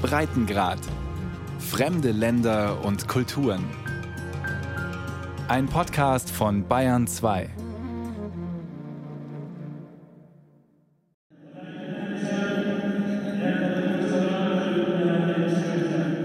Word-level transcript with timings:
Breitengrad. 0.00 0.78
Fremde 1.58 2.10
Länder 2.10 2.84
und 2.84 3.06
Kulturen. 3.06 3.64
Ein 5.48 5.66
Podcast 5.66 6.30
von 6.30 6.66
Bayern 6.66 7.06
2. 7.06 7.50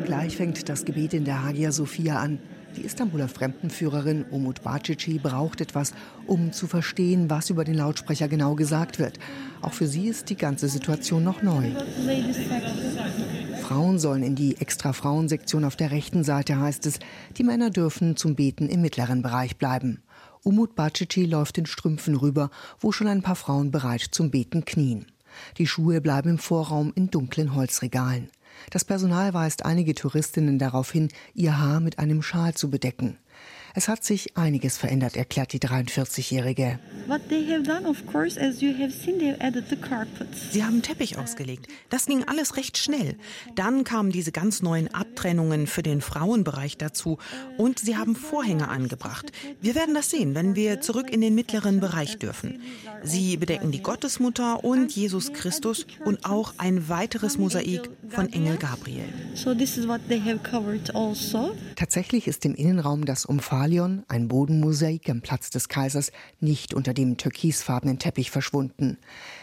Gleich 0.05 0.38
fängt 0.38 0.70
das 0.70 0.86
Gebet 0.86 1.13
in 1.13 1.25
der 1.25 1.43
Hagia 1.43 1.71
Sophia 1.71 2.20
an. 2.20 2.39
Die 2.75 2.81
Istanbuler 2.81 3.29
Fremdenführerin 3.29 4.25
Umut 4.31 4.61
Bacici 4.61 5.17
braucht 5.17 5.61
etwas, 5.61 5.93
um 6.27 6.51
zu 6.51 6.67
verstehen, 6.67 7.29
was 7.29 7.49
über 7.49 7.63
den 7.63 7.75
Lautsprecher 7.75 8.27
genau 8.27 8.55
gesagt 8.55 8.99
wird. 8.99 9.17
Auch 9.61 9.73
für 9.73 9.87
sie 9.87 10.07
ist 10.07 10.29
die 10.29 10.35
ganze 10.35 10.67
Situation 10.67 11.23
noch 11.23 11.41
neu. 11.41 11.71
Frauen 13.61 13.97
sollen 13.97 14.23
in 14.23 14.35
die 14.35 14.57
extra 14.57 14.93
Frauensektion 14.93 15.63
auf 15.63 15.75
der 15.75 15.91
rechten 15.91 16.23
Seite, 16.23 16.59
heißt 16.59 16.85
es. 16.85 16.99
Die 17.38 17.43
Männer 17.43 17.69
dürfen 17.69 18.16
zum 18.17 18.35
Beten 18.35 18.67
im 18.67 18.81
mittleren 18.81 19.21
Bereich 19.21 19.57
bleiben. 19.57 20.03
Umut 20.44 20.75
Bacici 20.75 21.25
läuft 21.25 21.57
in 21.57 21.66
Strümpfen 21.66 22.16
rüber, 22.16 22.52
wo 22.80 22.91
schon 22.91 23.07
ein 23.07 23.23
paar 23.23 23.35
Frauen 23.35 23.71
bereit 23.71 24.05
zum 24.11 24.31
Beten 24.31 24.66
knien. 24.66 25.07
Die 25.57 25.67
Schuhe 25.67 26.02
bleiben 26.02 26.30
im 26.30 26.38
Vorraum 26.38 26.91
in 26.95 27.09
dunklen 27.09 27.55
Holzregalen. 27.55 28.30
Das 28.70 28.86
Personal 28.86 29.34
weist 29.34 29.66
einige 29.66 29.94
Touristinnen 29.95 30.59
darauf 30.59 30.91
hin, 30.91 31.09
ihr 31.34 31.59
Haar 31.59 31.80
mit 31.80 32.00
einem 32.00 32.22
Schal 32.22 32.54
zu 32.54 32.70
bedecken. 32.70 33.18
Es 33.77 33.89
hat 33.89 34.05
sich 34.05 34.38
einiges 34.38 34.77
verändert, 34.77 35.17
erklärt 35.17 35.52
die 35.52 35.59
43-Jährige. 35.59 36.79
Sie 40.52 40.63
haben 40.63 40.81
Teppich 40.81 41.17
ausgelegt. 41.17 41.67
Das 41.89 42.05
ging 42.05 42.23
alles 42.23 42.55
recht 42.55 42.77
schnell. 42.77 43.17
Dann 43.55 43.83
kamen 43.83 44.11
diese 44.11 44.31
ganz 44.31 44.61
neuen 44.61 44.93
Abtrennungen 44.93 45.67
für 45.67 45.83
den 45.83 45.99
Frauenbereich 45.99 46.77
dazu 46.77 47.17
und 47.58 47.80
sie 47.80 47.97
haben 47.97 48.16
Vorhänge 48.16 48.69
angebracht. 48.69 49.33
Wir 49.59 49.75
werden 49.75 49.94
das 49.94 50.09
sehen, 50.09 50.35
wenn 50.35 50.55
wir 50.55 50.80
zurück 50.80 51.11
in 51.11 51.19
den 51.19 51.35
mittleren 51.35 51.81
Bereich 51.81 52.17
dürfen. 52.17 52.61
Sie 53.03 53.35
bedecken 53.35 53.72
die 53.72 53.83
Gottesmutter 53.83 54.63
und 54.63 54.95
Jesus 54.95 55.33
Christus 55.33 55.85
und 56.05 56.23
auch 56.23 56.53
ein 56.59 56.88
weiteres 56.88 57.38
Mosaik 57.38 57.89
von 58.07 58.31
Engel 58.31 58.55
Gabriel. 58.55 59.03
Also. 60.95 61.55
Tatsächlich 61.75 62.28
ist 62.28 62.45
im 62.45 62.55
Innenraum 62.55 63.03
das 63.03 63.25
Umfahren 63.25 63.64
Pavillon, 63.66 64.03
ein 64.09 64.27
Bodenmosaik 64.27 65.09
am 65.09 65.21
Platz 65.21 65.49
des 65.49 65.69
Kaisers, 65.69 66.11
nicht 66.39 66.75
unter 66.75 66.94
dem 66.94 67.17
türkisfarbenen 67.17 67.97
Teppich 67.97 68.30
verschwunden. 68.30 68.99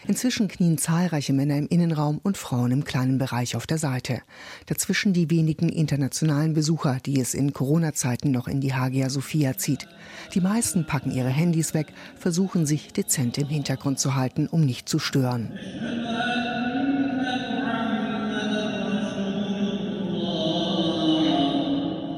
Inzwischen 0.06 0.46
knien 0.46 0.78
zahlreiche 0.78 1.32
Männer 1.32 1.56
im 1.56 1.66
Innenraum 1.66 2.20
und 2.22 2.38
Frauen 2.38 2.70
im 2.70 2.84
kleinen 2.84 3.18
Bereich 3.18 3.56
auf 3.56 3.66
der 3.66 3.78
Seite. 3.78 4.22
Dazwischen 4.66 5.12
die 5.12 5.28
wenigen 5.28 5.68
internationalen 5.68 6.52
Besucher, 6.52 6.98
die 7.04 7.20
es 7.20 7.34
in 7.34 7.52
Corona-Zeiten 7.52 8.30
noch 8.30 8.46
in 8.46 8.60
die 8.60 8.74
Hagia 8.74 9.10
Sophia 9.10 9.58
zieht. 9.58 9.88
Die 10.34 10.40
meisten 10.40 10.86
packen 10.86 11.10
ihre 11.10 11.28
Handys 11.28 11.74
weg, 11.74 11.92
versuchen 12.16 12.64
sich 12.64 12.92
dezent 12.92 13.38
im 13.38 13.48
Hintergrund 13.48 13.98
zu 13.98 14.14
halten, 14.14 14.46
um 14.46 14.64
nicht 14.64 14.88
zu 14.88 15.00
stören. 15.00 15.52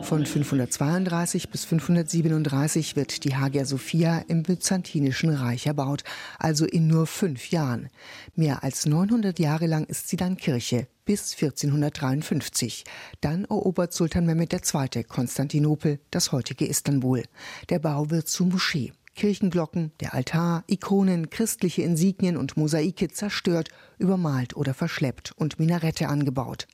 Von 0.04 0.26
532 0.26 1.48
bis 1.48 1.64
537 1.64 2.94
wird 2.94 3.24
die 3.24 3.36
Hagia 3.36 3.64
Sophia 3.64 4.18
im 4.28 4.42
Byzantinischen 4.42 5.30
Reich 5.30 5.66
erbaut, 5.66 6.04
also 6.38 6.66
in 6.66 6.86
nur 6.86 7.06
fünf 7.06 7.50
Jahren. 7.50 7.88
Mehr 8.34 8.62
als 8.62 8.84
900 8.84 9.38
Jahre 9.38 9.66
lang 9.66 9.86
ist 9.86 10.10
sie 10.10 10.16
dann 10.16 10.36
Kirche, 10.36 10.88
bis 11.06 11.32
1453. 11.32 12.84
Dann 13.22 13.44
erobert 13.46 13.94
Sultan 13.94 14.26
Mehmed 14.26 14.52
II. 14.52 15.04
Konstantinopel, 15.04 15.98
das 16.10 16.32
heutige 16.32 16.66
Istanbul. 16.66 17.22
Der 17.70 17.78
Bau 17.78 18.10
wird 18.10 18.28
zu 18.28 18.44
Moschee. 18.44 18.92
Kirchenglocken, 19.16 19.92
der 20.00 20.12
Altar, 20.12 20.64
Ikonen, 20.66 21.30
christliche 21.30 21.80
Insignien 21.80 22.36
und 22.36 22.58
Mosaike 22.58 23.08
zerstört, 23.08 23.70
übermalt 23.96 24.54
oder 24.54 24.74
verschleppt 24.74 25.32
und 25.36 25.58
Minarette 25.58 26.08
angebaut. 26.08 26.68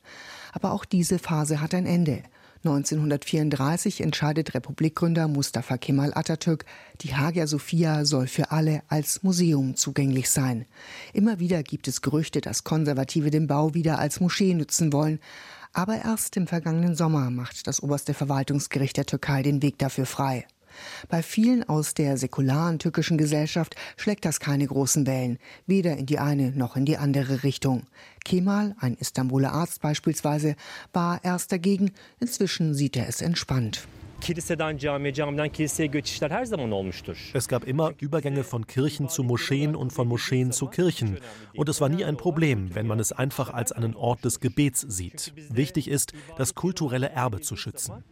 Aber 0.53 0.73
auch 0.73 0.85
diese 0.85 1.21
Phase 1.21 1.61
hat 1.61 1.75
ein 1.75 1.87
Ende. 1.87 2.25
1934 2.63 4.03
entscheidet 4.03 4.53
Republikgründer 4.53 5.29
Mustafa 5.29 5.79
Kemal 5.79 6.13
Atatürk, 6.15 6.67
die 7.01 7.15
Hagia 7.15 7.47
Sophia 7.47 8.05
soll 8.05 8.27
für 8.27 8.51
alle 8.51 8.83
als 8.89 9.23
Museum 9.23 9.77
zugänglich 9.77 10.29
sein. 10.29 10.67
Immer 11.15 11.39
wieder 11.39 11.63
gibt 11.63 11.89
es 11.89 12.03
Gerüchte, 12.03 12.43
dass 12.43 12.63
Konservative 12.63 13.31
den 13.31 13.47
Bau 13.47 13.73
wieder 13.73 13.99
als 13.99 14.21
Moschee 14.21 14.53
nutzen 14.53 14.93
wollen. 14.93 15.21
Aber 15.73 16.05
erst 16.05 16.37
im 16.37 16.47
vergangenen 16.47 16.95
Sommer 16.95 17.31
macht 17.31 17.67
das 17.67 17.83
oberste 17.83 18.13
Verwaltungsgericht 18.13 18.99
der 18.99 19.07
Türkei 19.07 19.43
den 19.43 19.63
Weg 19.63 19.79
dafür 19.79 20.05
frei. 20.05 20.47
Bei 21.09 21.23
vielen 21.23 21.69
aus 21.69 21.95
der 21.95 22.17
säkularen 22.17 22.79
türkischen 22.79 23.19
Gesellschaft 23.19 23.77
schlägt 23.97 24.25
das 24.25 24.41
keine 24.41 24.67
großen 24.67 25.07
Wellen, 25.07 25.39
weder 25.67 25.97
in 25.97 26.07
die 26.07 26.19
eine 26.19 26.51
noch 26.51 26.77
in 26.77 26.85
die 26.85 26.97
andere 26.97 27.43
Richtung. 27.43 27.85
Kemal, 28.25 28.75
ein 28.81 28.95
Istanbuler 28.95 29.53
Arzt 29.53 29.81
beispielsweise, 29.81 30.57
war 30.93 31.23
erst 31.25 31.53
dagegen, 31.53 31.93
inzwischen 32.19 32.75
sieht 32.75 32.97
er 32.97 33.09
es 33.09 33.21
entspannt. 33.21 33.87
Kiliseden 34.21 34.79
camiye, 34.79 35.15
camiden 35.15 35.49
kiliseye 35.49 35.87
geçişler 35.87 36.31
her 36.31 36.45
zaman 36.45 36.73
olmuştur. 36.73 37.31
Es 37.35 37.47
gab 37.47 37.69
immer 37.69 37.93
Übergänge 38.01 38.43
von 38.43 38.63
Kirchen 38.63 39.09
zu 39.09 39.25
Moscheen 39.25 39.75
und 39.75 39.93
von 39.93 40.09
Moscheen 40.09 40.53
zu 40.53 40.67
Kirchen. 40.67 41.19
Und 41.57 41.69
es 41.69 41.81
war 41.81 41.89
nie 41.89 42.05
ein 42.05 42.17
Problem, 42.17 42.75
wenn 42.75 42.87
man 42.87 43.01
es 43.01 43.13
einfach 43.13 43.55
als 43.55 43.73
einen 43.73 43.95
Ort 43.95 44.25
des 44.25 44.41
Gebets 44.41 44.81
sieht. 44.89 45.33
Wichtig 45.51 45.89
ist, 45.89 46.13
das 46.39 46.55
kulturelle 46.55 47.11
Erbe 47.11 47.41
zu 47.41 47.57
schützen. 47.57 48.05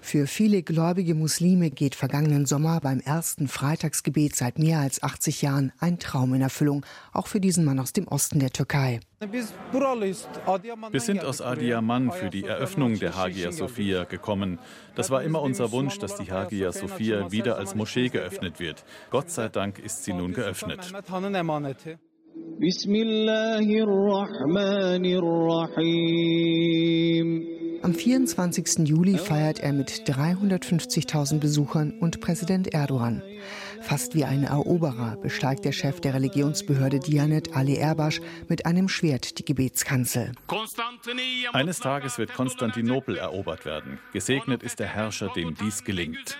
Für 0.00 0.26
viele 0.26 0.62
gläubige 0.62 1.14
Muslime 1.14 1.70
geht 1.70 1.94
vergangenen 1.94 2.46
Sommer 2.46 2.80
beim 2.80 3.00
ersten 3.00 3.48
Freitagsgebet 3.48 4.36
seit 4.36 4.58
mehr 4.58 4.80
als 4.80 5.02
80 5.02 5.42
Jahren 5.42 5.72
ein 5.80 5.98
Traum 5.98 6.34
in 6.34 6.42
Erfüllung, 6.42 6.84
auch 7.12 7.26
für 7.26 7.40
diesen 7.40 7.64
Mann 7.64 7.78
aus 7.78 7.92
dem 7.92 8.06
Osten 8.08 8.38
der 8.38 8.50
Türkei. 8.50 9.00
Wir 9.18 11.00
sind 11.00 11.24
aus 11.24 11.40
Adiyaman 11.40 12.12
für 12.12 12.28
die 12.28 12.44
Eröffnung 12.44 12.98
der 12.98 13.16
Hagia 13.16 13.50
Sophia 13.50 14.04
gekommen. 14.04 14.58
Das 14.94 15.10
war 15.10 15.22
immer 15.22 15.40
unser 15.40 15.72
Wunsch, 15.72 15.98
dass 15.98 16.16
die 16.16 16.30
Hagia 16.30 16.70
Sophia 16.70 17.32
wieder 17.32 17.56
als 17.56 17.74
Moschee 17.74 18.10
geöffnet 18.10 18.60
wird. 18.60 18.84
Gott 19.10 19.30
sei 19.30 19.48
Dank 19.48 19.78
ist 19.78 20.04
sie 20.04 20.12
nun 20.12 20.34
geöffnet. 20.34 20.92
Am 27.82 27.94
24. 27.94 28.88
Juli 28.88 29.16
feiert 29.16 29.60
er 29.60 29.72
mit 29.72 29.90
350.000 29.90 31.38
Besuchern 31.38 31.92
und 32.00 32.20
Präsident 32.20 32.74
Erdogan. 32.74 33.22
Fast 33.82 34.14
wie 34.14 34.24
ein 34.24 34.44
Eroberer 34.44 35.16
besteigt 35.16 35.64
der 35.64 35.72
Chef 35.72 36.00
der 36.00 36.14
Religionsbehörde 36.14 37.00
Dianet 37.00 37.54
Ali 37.54 37.76
Erbasch 37.76 38.20
mit 38.48 38.66
einem 38.66 38.88
Schwert 38.88 39.38
die 39.38 39.44
Gebetskanzel. 39.44 40.32
Eines 41.52 41.80
Tages 41.80 42.18
wird 42.18 42.32
Konstantinopel 42.34 43.16
erobert 43.16 43.64
werden. 43.64 43.98
Gesegnet 44.12 44.62
ist 44.62 44.80
der 44.80 44.88
Herrscher, 44.88 45.28
dem 45.34 45.54
dies 45.54 45.84
gelingt. 45.84 46.38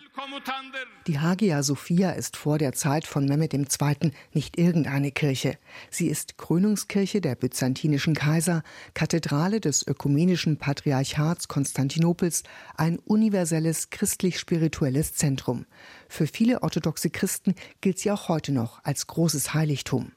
Die 1.06 1.18
Hagia 1.18 1.62
Sophia 1.62 2.10
ist 2.12 2.36
vor 2.36 2.58
der 2.58 2.72
Zeit 2.72 3.06
von 3.06 3.26
Mehmed 3.26 3.52
II. 3.52 4.12
nicht 4.32 4.58
irgendeine 4.58 5.10
Kirche. 5.10 5.58
Sie 5.90 6.08
ist 6.08 6.38
Krönungskirche 6.38 7.20
der 7.20 7.34
byzantinischen 7.34 8.14
Kaiser, 8.14 8.62
Kathedrale 8.94 9.60
des 9.60 9.86
ökumenischen 9.86 10.56
Patriarchats 10.56 11.48
Konstantinopels, 11.48 12.44
ein 12.76 12.98
universelles 12.98 13.90
christlich-spirituelles 13.90 15.14
Zentrum. 15.14 15.66
Für 16.08 16.26
viele 16.26 16.62
orthodoxe 16.62 17.10
Christen 17.10 17.54
gilt 17.80 17.98
sie 17.98 18.10
auch 18.10 18.28
heute 18.28 18.52
noch 18.52 18.82
als 18.84 19.06
großes 19.06 19.52
Heiligtum. 19.54 20.12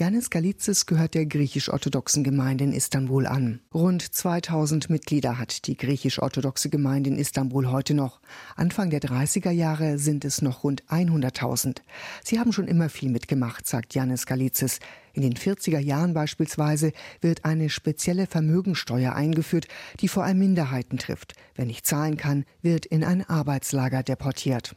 Janis 0.00 0.30
Galizis 0.30 0.86
gehört 0.86 1.12
der 1.12 1.26
griechisch-orthodoxen 1.26 2.24
Gemeinde 2.24 2.64
in 2.64 2.72
Istanbul 2.72 3.26
an. 3.26 3.60
Rund 3.74 4.00
2000 4.00 4.88
Mitglieder 4.88 5.38
hat 5.38 5.66
die 5.66 5.76
griechisch-orthodoxe 5.76 6.70
Gemeinde 6.70 7.10
in 7.10 7.18
Istanbul 7.18 7.70
heute 7.70 7.92
noch. 7.92 8.22
Anfang 8.56 8.88
der 8.88 9.02
30er 9.02 9.50
Jahre 9.50 9.98
sind 9.98 10.24
es 10.24 10.40
noch 10.40 10.64
rund 10.64 10.84
100.000. 10.84 11.82
Sie 12.24 12.40
haben 12.40 12.54
schon 12.54 12.66
immer 12.66 12.88
viel 12.88 13.10
mitgemacht, 13.10 13.66
sagt 13.66 13.94
Janis 13.94 14.24
Galizis. 14.24 14.78
In 15.12 15.20
den 15.20 15.34
40er 15.34 15.80
Jahren 15.80 16.14
beispielsweise 16.14 16.92
wird 17.20 17.44
eine 17.44 17.68
spezielle 17.68 18.26
Vermögensteuer 18.26 19.14
eingeführt, 19.14 19.68
die 20.00 20.08
vor 20.08 20.24
allem 20.24 20.38
Minderheiten 20.38 20.96
trifft. 20.96 21.34
Wer 21.56 21.66
nicht 21.66 21.86
zahlen 21.86 22.16
kann, 22.16 22.46
wird 22.62 22.86
in 22.86 23.04
ein 23.04 23.28
Arbeitslager 23.28 24.02
deportiert. 24.02 24.74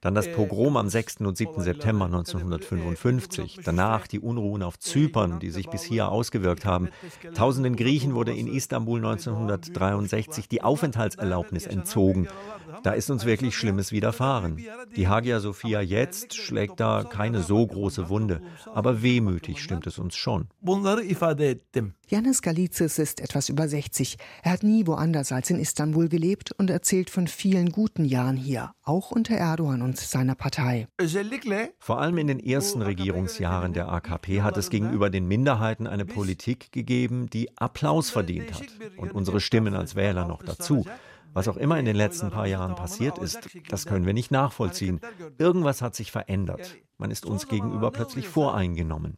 Dann 0.00 0.14
das 0.14 0.32
Pogrom 0.32 0.78
am 0.78 0.88
6. 0.88 1.18
und 1.20 1.36
7. 1.36 1.62
September 1.62 2.06
1955. 2.06 3.60
Danach 3.64 4.06
die 4.06 4.18
Unruhen 4.18 4.62
auf 4.62 4.78
Zypern, 4.78 5.40
die 5.40 5.50
sich 5.50 5.68
bis 5.68 5.82
hier 5.82 6.08
ausgewirkt 6.08 6.64
haben. 6.64 6.88
Tausenden 7.34 7.76
Griechen 7.76 8.14
wurde 8.14 8.34
in 8.34 8.46
Istanbul 8.46 8.98
1963 8.98 10.48
die 10.48 10.62
Aufenthaltserlaubnis 10.62 11.66
entzogen. 11.66 12.28
Da 12.82 12.92
ist 12.92 13.10
uns 13.10 13.26
wirklich 13.26 13.56
Schlimmes 13.56 13.92
widerfahren. 13.92 14.64
Die 14.96 15.08
Hagia 15.08 15.40
Sophia 15.40 15.82
jetzt 15.82 16.34
schlägt 16.34 16.80
da 16.80 17.04
keine 17.04 17.42
so 17.42 17.66
große 17.66 18.08
Wunde, 18.08 18.40
aber 18.72 19.02
wehmütig 19.02 19.62
stimmt 19.62 19.86
es 19.86 19.98
uns 19.98 20.16
schon. 20.16 20.48
Janis 22.08 22.42
Galizis 22.42 22.98
ist 22.98 23.20
etwas 23.20 23.48
über 23.48 23.68
60. 23.68 24.16
Er 24.42 24.52
hat 24.52 24.62
nie 24.62 24.86
woanders 24.86 25.30
als 25.30 25.50
in 25.50 25.60
Istanbul 25.60 26.08
gelebt 26.08 26.52
und 26.52 26.70
erzählt 26.70 27.10
von 27.10 27.28
vielen 27.28 27.70
guten 27.70 28.04
Jahren 28.04 28.36
hier, 28.36 28.72
auch 28.82 29.10
unter 29.10 29.36
Erdogan 29.36 29.82
und 29.82 29.89
seiner 29.98 30.34
Partei. 30.34 30.88
Vor 31.78 32.00
allem 32.00 32.18
in 32.18 32.26
den 32.26 32.40
ersten 32.40 32.82
Regierungsjahren 32.82 33.72
der 33.72 33.88
AKP 33.88 34.42
hat 34.42 34.56
es 34.56 34.70
gegenüber 34.70 35.10
den 35.10 35.26
Minderheiten 35.26 35.86
eine 35.86 36.04
Politik 36.04 36.72
gegeben, 36.72 37.28
die 37.30 37.56
Applaus 37.58 38.10
verdient 38.10 38.54
hat 38.54 38.66
und 38.96 39.12
unsere 39.12 39.40
Stimmen 39.40 39.74
als 39.74 39.96
Wähler 39.96 40.26
noch 40.26 40.42
dazu. 40.42 40.84
Was 41.32 41.48
auch 41.48 41.56
immer 41.56 41.78
in 41.78 41.84
den 41.84 41.96
letzten 41.96 42.30
paar 42.30 42.46
Jahren 42.46 42.74
passiert 42.74 43.18
ist, 43.18 43.40
das 43.68 43.86
können 43.86 44.06
wir 44.06 44.14
nicht 44.14 44.30
nachvollziehen. 44.30 45.00
Irgendwas 45.38 45.82
hat 45.82 45.94
sich 45.94 46.10
verändert. 46.10 46.76
Man 47.00 47.10
ist 47.10 47.24
uns 47.24 47.48
gegenüber 47.48 47.90
plötzlich 47.90 48.28
voreingenommen. 48.28 49.16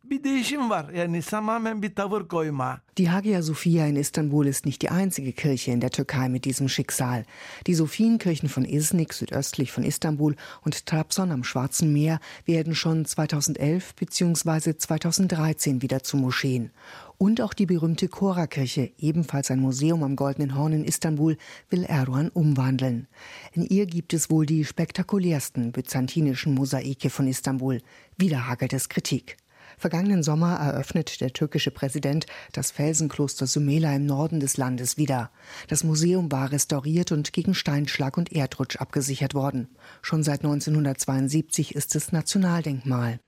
Die 2.98 3.10
Hagia 3.10 3.42
Sophia 3.42 3.86
in 3.86 3.96
Istanbul 3.96 4.46
ist 4.46 4.66
nicht 4.66 4.82
die 4.82 4.90
einzige 4.90 5.32
Kirche 5.32 5.72
in 5.72 5.80
der 5.80 5.90
Türkei 5.90 6.28
mit 6.28 6.44
diesem 6.44 6.68
Schicksal. 6.68 7.24
Die 7.66 7.74
Sophienkirchen 7.74 8.48
von 8.48 8.64
Iznik 8.64 9.12
südöstlich 9.12 9.72
von 9.72 9.82
Istanbul 9.82 10.36
und 10.64 10.86
Trabzon 10.86 11.32
am 11.32 11.42
Schwarzen 11.42 11.92
Meer 11.92 12.20
werden 12.44 12.76
schon 12.76 13.04
2011 13.04 13.96
bzw. 13.96 14.76
2013 14.76 15.82
wieder 15.82 16.04
zu 16.04 16.16
Moscheen. 16.16 16.70
Und 17.22 17.40
auch 17.40 17.54
die 17.54 17.66
berühmte 17.66 18.08
Chora-Kirche, 18.08 18.90
ebenfalls 18.98 19.52
ein 19.52 19.60
Museum 19.60 20.02
am 20.02 20.16
Goldenen 20.16 20.56
Horn 20.56 20.72
in 20.72 20.84
Istanbul, 20.84 21.36
will 21.70 21.84
Erdogan 21.84 22.30
umwandeln. 22.30 23.06
In 23.52 23.64
ihr 23.64 23.86
gibt 23.86 24.12
es 24.12 24.28
wohl 24.28 24.44
die 24.44 24.64
spektakulärsten 24.64 25.70
byzantinischen 25.70 26.52
Mosaike 26.52 27.10
von 27.10 27.28
Istanbul. 27.28 27.80
Wieder 28.18 28.48
hagelt 28.48 28.72
es 28.72 28.88
Kritik. 28.88 29.36
Vergangenen 29.78 30.24
Sommer 30.24 30.56
eröffnet 30.56 31.20
der 31.20 31.32
türkische 31.32 31.70
Präsident 31.70 32.26
das 32.50 32.72
Felsenkloster 32.72 33.46
Sumela 33.46 33.94
im 33.94 34.04
Norden 34.04 34.40
des 34.40 34.56
Landes 34.56 34.96
wieder. 34.96 35.30
Das 35.68 35.84
Museum 35.84 36.32
war 36.32 36.50
restauriert 36.50 37.12
und 37.12 37.32
gegen 37.32 37.54
Steinschlag 37.54 38.18
und 38.18 38.32
Erdrutsch 38.32 38.78
abgesichert 38.78 39.34
worden. 39.34 39.68
Schon 40.02 40.24
seit 40.24 40.40
1972 40.40 41.76
ist 41.76 41.94
es 41.94 42.10
Nationaldenkmal. 42.10 43.20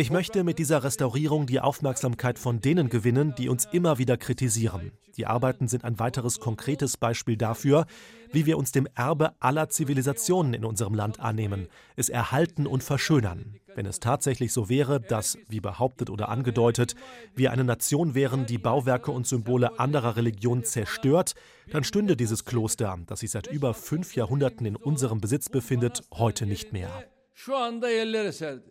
Ich 0.00 0.10
möchte 0.10 0.44
mit 0.44 0.58
dieser 0.58 0.82
Restaurierung 0.82 1.46
die 1.46 1.60
Aufmerksamkeit 1.60 2.38
von 2.38 2.62
denen 2.62 2.88
gewinnen, 2.88 3.34
die 3.36 3.50
uns 3.50 3.68
immer 3.70 3.98
wieder 3.98 4.16
kritisieren. 4.16 4.92
Die 5.18 5.26
Arbeiten 5.26 5.68
sind 5.68 5.84
ein 5.84 5.98
weiteres 5.98 6.40
konkretes 6.40 6.96
Beispiel 6.96 7.36
dafür, 7.36 7.84
wie 8.32 8.46
wir 8.46 8.56
uns 8.56 8.72
dem 8.72 8.88
Erbe 8.94 9.34
aller 9.40 9.68
Zivilisationen 9.68 10.54
in 10.54 10.64
unserem 10.64 10.94
Land 10.94 11.20
annehmen, 11.20 11.68
es 11.96 12.08
erhalten 12.08 12.66
und 12.66 12.82
verschönern. 12.82 13.56
Wenn 13.74 13.84
es 13.84 14.00
tatsächlich 14.00 14.54
so 14.54 14.70
wäre, 14.70 15.02
dass, 15.02 15.36
wie 15.50 15.60
behauptet 15.60 16.08
oder 16.08 16.30
angedeutet, 16.30 16.94
wir 17.34 17.52
eine 17.52 17.64
Nation 17.64 18.14
wären, 18.14 18.46
die 18.46 18.56
Bauwerke 18.56 19.10
und 19.10 19.26
Symbole 19.26 19.78
anderer 19.78 20.16
Religionen 20.16 20.64
zerstört, 20.64 21.34
dann 21.70 21.84
stünde 21.84 22.16
dieses 22.16 22.46
Kloster, 22.46 22.98
das 23.06 23.20
sich 23.20 23.32
seit 23.32 23.48
über 23.48 23.74
fünf 23.74 24.14
Jahrhunderten 24.16 24.64
in 24.64 24.76
unserem 24.76 25.20
Besitz 25.20 25.50
befindet, 25.50 26.04
heute 26.10 26.46
nicht 26.46 26.72
mehr. 26.72 26.90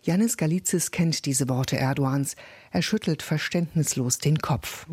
Janis 0.03 0.37
Galizis 0.37 0.91
kennt 0.91 1.25
diese 1.25 1.49
Worte 1.49 1.77
Erdogans. 1.77 2.35
Er 2.69 2.83
schüttelt 2.83 3.23
verständnislos 3.23 4.19
den 4.19 4.37
Kopf. 4.37 4.85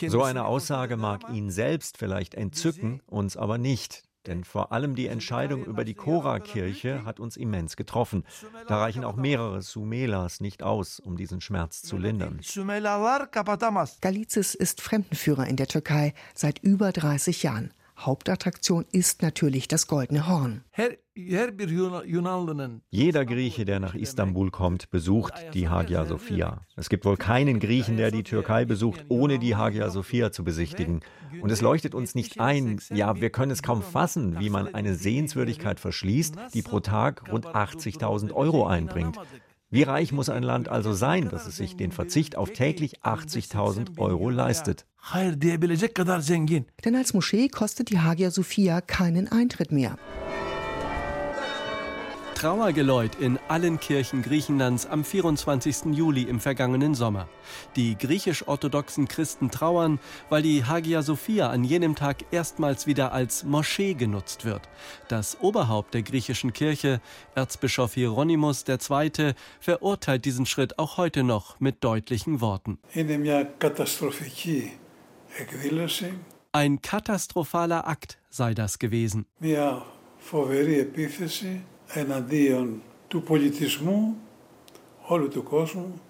So 0.00 0.22
eine 0.22 0.46
Aussage 0.46 0.96
mag 0.96 1.28
ihn 1.30 1.50
selbst 1.50 1.98
vielleicht 1.98 2.34
entzücken, 2.34 3.02
uns 3.06 3.36
aber 3.36 3.58
nicht. 3.58 4.04
Denn 4.26 4.44
vor 4.44 4.72
allem 4.72 4.94
die 4.94 5.06
Entscheidung 5.06 5.66
über 5.66 5.84
die 5.84 5.92
Chora-Kirche 5.92 7.04
hat 7.04 7.20
uns 7.20 7.36
immens 7.36 7.76
getroffen. 7.76 8.24
Da 8.68 8.78
reichen 8.78 9.04
auch 9.04 9.16
mehrere 9.16 9.60
Sumelas 9.60 10.40
nicht 10.40 10.62
aus, 10.62 10.98
um 10.98 11.18
diesen 11.18 11.42
Schmerz 11.42 11.82
zu 11.82 11.98
lindern. 11.98 12.40
Galizis 14.00 14.54
ist 14.54 14.80
Fremdenführer 14.80 15.46
in 15.46 15.56
der 15.56 15.66
Türkei 15.66 16.14
seit 16.34 16.58
über 16.60 16.90
30 16.90 17.42
Jahren. 17.42 17.74
Hauptattraktion 17.96 18.84
ist 18.92 19.22
natürlich 19.22 19.68
das 19.68 19.86
Goldene 19.86 20.26
Horn. 20.26 20.64
Jeder 22.90 23.24
Grieche, 23.24 23.64
der 23.64 23.80
nach 23.80 23.94
Istanbul 23.94 24.50
kommt, 24.50 24.90
besucht 24.90 25.34
die 25.54 25.68
Hagia 25.68 26.04
Sophia. 26.04 26.66
Es 26.76 26.88
gibt 26.88 27.04
wohl 27.04 27.16
keinen 27.16 27.60
Griechen, 27.60 27.96
der 27.96 28.10
die 28.10 28.24
Türkei 28.24 28.64
besucht, 28.64 29.04
ohne 29.08 29.38
die 29.38 29.54
Hagia 29.54 29.90
Sophia 29.90 30.32
zu 30.32 30.42
besichtigen. 30.42 31.00
Und 31.40 31.50
es 31.50 31.60
leuchtet 31.60 31.94
uns 31.94 32.16
nicht 32.16 32.40
ein, 32.40 32.80
ja, 32.90 33.20
wir 33.20 33.30
können 33.30 33.52
es 33.52 33.62
kaum 33.62 33.82
fassen, 33.82 34.40
wie 34.40 34.50
man 34.50 34.74
eine 34.74 34.96
Sehenswürdigkeit 34.96 35.78
verschließt, 35.78 36.34
die 36.52 36.62
pro 36.62 36.80
Tag 36.80 37.30
rund 37.30 37.46
80.000 37.46 38.32
Euro 38.32 38.66
einbringt. 38.66 39.16
Wie 39.74 39.82
reich 39.82 40.12
muss 40.12 40.28
ein 40.28 40.44
Land 40.44 40.68
also 40.68 40.92
sein, 40.92 41.30
dass 41.30 41.48
es 41.48 41.56
sich 41.56 41.76
den 41.76 41.90
Verzicht 41.90 42.36
auf 42.36 42.52
täglich 42.52 43.02
80.000 43.02 43.98
Euro 43.98 44.30
leistet? 44.30 44.86
Denn 46.84 46.94
als 46.94 47.12
Moschee 47.12 47.48
kostet 47.48 47.90
die 47.90 47.98
Hagia 47.98 48.30
Sophia 48.30 48.80
keinen 48.80 49.26
Eintritt 49.26 49.72
mehr. 49.72 49.96
Trauergeläut 52.35 53.15
in 53.15 53.37
allen 53.49 53.81
Kirchen 53.81 54.21
Griechenlands 54.21 54.85
am 54.85 55.03
24. 55.03 55.93
Juli 55.93 56.23
im 56.23 56.39
vergangenen 56.39 56.95
Sommer. 56.95 57.27
Die 57.75 57.97
griechisch-orthodoxen 57.97 59.09
Christen 59.09 59.51
trauern, 59.51 59.99
weil 60.29 60.41
die 60.41 60.63
Hagia 60.63 61.01
Sophia 61.01 61.49
an 61.49 61.65
jenem 61.65 61.95
Tag 61.95 62.23
erstmals 62.31 62.87
wieder 62.87 63.11
als 63.11 63.43
Moschee 63.43 63.93
genutzt 63.93 64.45
wird. 64.45 64.61
Das 65.09 65.41
Oberhaupt 65.41 65.93
der 65.93 66.03
griechischen 66.03 66.53
Kirche, 66.53 67.01
Erzbischof 67.35 67.95
Hieronymus 67.95 68.63
II., 68.67 69.33
verurteilt 69.59 70.23
diesen 70.23 70.45
Schritt 70.45 70.79
auch 70.79 70.95
heute 70.95 71.23
noch 71.23 71.59
mit 71.59 71.83
deutlichen 71.83 72.39
Worten. 72.39 72.79
Ein 76.51 76.81
katastrophaler 76.81 77.87
Akt 77.87 78.17
sei 78.29 78.53
das 78.53 78.79
gewesen. 78.79 79.25
Μια 79.39 79.83
φοβερή 80.19 80.79
επίθεση 80.79 81.61
εναντίον 81.87 82.81
του 83.07 83.23
πολιτισμού 83.23 84.17
όλου 85.01 85.27
του 85.27 85.43
κόσμου, 85.43 86.01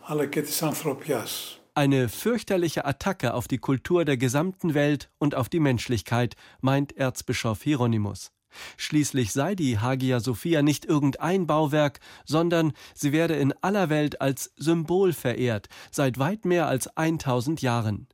αλλά 0.00 0.26
και 0.26 0.42
της 0.42 0.62
ανθρωπιάς. 0.62 1.60
Eine 1.78 2.08
fürchterliche 2.08 2.86
Attacke 2.86 3.34
auf 3.34 3.48
die 3.48 3.58
Kultur 3.58 4.06
der 4.06 4.16
gesamten 4.16 4.72
Welt 4.72 5.10
und 5.18 5.34
auf 5.34 5.50
die 5.50 5.60
Menschlichkeit, 5.60 6.34
meint 6.60 6.96
Erzbischof 6.96 7.62
Hieronymus. 7.62 8.32
Schließlich 8.78 9.32
sei 9.32 9.54
die 9.54 9.78
Hagia 9.78 10.20
Sophia 10.20 10.62
nicht 10.62 10.86
irgendein 10.86 11.46
Bauwerk, 11.46 12.00
sondern 12.24 12.72
sie 12.94 13.12
werde 13.12 13.34
in 13.36 13.52
aller 13.60 13.90
Welt 13.90 14.22
als 14.22 14.52
Symbol 14.56 15.12
verehrt, 15.12 15.68
seit 15.90 16.18
weit 16.18 16.46
mehr 16.46 16.66
als 16.66 16.86
1000 16.96 17.60
Jahren. 17.60 18.08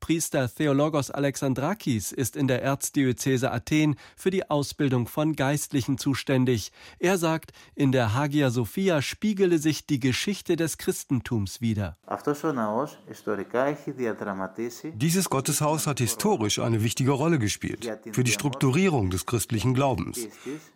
Priester 0.00 0.48
Theologos 0.52 1.10
Alexandrakis 1.10 2.12
ist 2.12 2.36
in 2.36 2.48
der 2.48 2.62
Erzdiözese 2.62 3.50
Athen 3.50 3.96
für 4.16 4.30
die 4.30 4.48
Ausbildung 4.50 5.06
von 5.06 5.34
Geistlichen 5.34 5.98
zuständig. 5.98 6.72
Er 6.98 7.18
sagt, 7.18 7.52
in 7.74 7.92
der 7.92 8.14
Hagia 8.14 8.50
Sophia 8.50 9.02
spiegele 9.02 9.58
sich 9.58 9.86
die 9.86 10.00
Geschichte 10.00 10.56
des 10.56 10.78
Christentums 10.78 11.60
wider. 11.60 11.96
Dieses 14.94 15.30
Gotteshaus 15.30 15.86
hat 15.86 15.98
historisch 15.98 16.58
eine 16.58 16.82
wichtige 16.82 17.10
Rolle 17.10 17.38
gespielt 17.38 17.90
für 18.12 18.24
die 18.24 18.32
Strukturierung 18.32 19.10
des 19.10 19.26
christlichen 19.26 19.74
Glaubens 19.74 20.28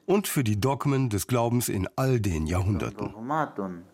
und 0.07 0.29
für 0.29 0.45
die 0.45 0.61
Dogmen 0.61 1.11
des 1.11 1.27
Glaubens 1.27 1.69
in 1.69 1.89
all 1.97 2.21
den 2.21 2.47
Jahrhunderten 2.47 3.15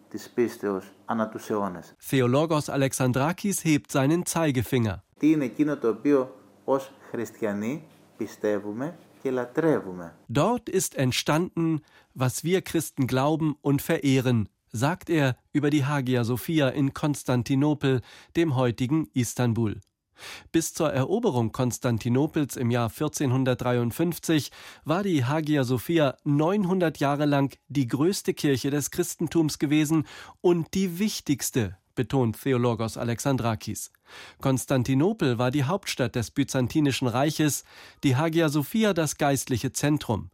της 0.09 0.29
πίστεως 0.29 0.91
ανά 1.05 1.27
τους 1.27 1.49
αιώνες. 1.49 1.93
Theologos 2.09 2.65
Alexandrakis 2.67 3.61
hebt 3.63 3.91
seinen 3.91 4.21
Zeigefinger. 4.33 4.95
Τι 5.19 5.31
είναι 5.31 5.45
εκείνο 5.45 5.77
το 5.77 5.87
οποίο 5.87 6.35
ως 6.63 6.91
χριστιανοί 7.09 7.87
πιστεύουμε 8.17 8.97
και 9.21 9.31
λατρεύουμε. 9.31 10.15
Dort 10.33 10.69
ist 10.69 10.95
entstanden, 10.95 11.79
was 12.13 12.43
wir 12.43 12.61
Christen 12.61 13.07
glauben 13.07 13.55
und 13.61 13.81
verehren, 13.81 14.49
sagt 14.71 15.09
er 15.09 15.37
über 15.51 15.69
die 15.69 15.85
Hagia 15.85 16.23
Sophia 16.23 16.67
in 16.69 16.93
Konstantinopel, 16.93 18.01
dem 18.35 18.55
heutigen 18.55 19.09
Istanbul. 19.13 19.79
Bis 20.52 20.72
zur 20.74 20.92
Eroberung 20.92 21.52
Konstantinopels 21.52 22.56
im 22.56 22.70
Jahr 22.70 22.88
1453 22.88 24.50
war 24.84 25.02
die 25.02 25.24
Hagia 25.24 25.64
Sophia 25.64 26.16
900 26.24 26.98
Jahre 26.98 27.26
lang 27.26 27.56
die 27.68 27.86
größte 27.86 28.34
Kirche 28.34 28.70
des 28.70 28.90
Christentums 28.90 29.58
gewesen 29.58 30.06
und 30.40 30.74
die 30.74 30.98
wichtigste, 30.98 31.76
betont 31.94 32.40
Theologos 32.40 32.96
Alexandrakis. 32.96 33.92
Konstantinopel 34.40 35.38
war 35.38 35.50
die 35.50 35.64
Hauptstadt 35.64 36.14
des 36.14 36.30
Byzantinischen 36.30 37.08
Reiches, 37.08 37.64
die 38.04 38.16
Hagia 38.16 38.48
Sophia 38.48 38.94
das 38.94 39.18
geistliche 39.18 39.72
Zentrum. 39.72 40.30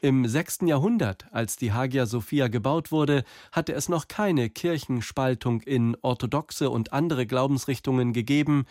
Im 0.00 0.26
6. 0.26 0.60
Jahrhundert, 0.62 1.26
als 1.30 1.56
die 1.56 1.72
Hagia 1.72 2.06
Sophia 2.06 2.48
gebaut 2.48 2.90
wurde, 2.90 3.24
hatte 3.52 3.74
es 3.74 3.88
noch 3.88 4.08
keine 4.08 4.48
Kirchenspaltung 4.48 5.60
in 5.62 5.96
orthodoxe 6.02 6.70
und 6.70 6.92
andere 6.92 7.26
Glaubensrichtungen 7.26 8.12
gegeben. 8.12 8.64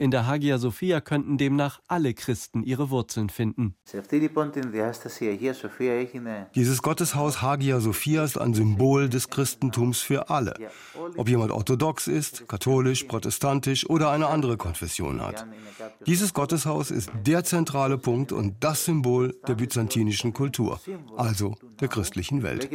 In 0.00 0.10
der 0.10 0.26
Hagia 0.26 0.56
Sophia 0.56 1.02
könnten 1.02 1.36
demnach 1.36 1.82
alle 1.86 2.14
Christen 2.14 2.62
ihre 2.62 2.88
Wurzeln 2.88 3.28
finden. 3.28 3.74
Dieses 6.54 6.80
Gotteshaus 6.80 7.42
Hagia 7.42 7.80
Sophia 7.80 8.24
ist 8.24 8.38
ein 8.38 8.54
Symbol 8.54 9.10
des 9.10 9.28
Christentums 9.28 10.00
für 10.00 10.30
alle. 10.30 10.54
Ob 11.18 11.28
jemand 11.28 11.52
orthodox 11.52 12.08
ist, 12.08 12.48
katholisch, 12.48 13.04
protestantisch 13.04 13.90
oder 13.90 14.10
eine 14.10 14.28
andere 14.28 14.56
Konfession 14.56 15.20
hat. 15.20 15.46
Dieses 16.06 16.32
Gotteshaus 16.32 16.90
ist 16.90 17.10
der 17.26 17.44
zentrale 17.44 17.98
Punkt 17.98 18.32
und 18.32 18.54
das 18.60 18.86
Symbol 18.86 19.38
der 19.46 19.54
byzantinischen 19.54 20.32
Kultur, 20.32 20.80
also 21.18 21.56
der 21.78 21.88
christlichen 21.88 22.42
Welt. 22.42 22.70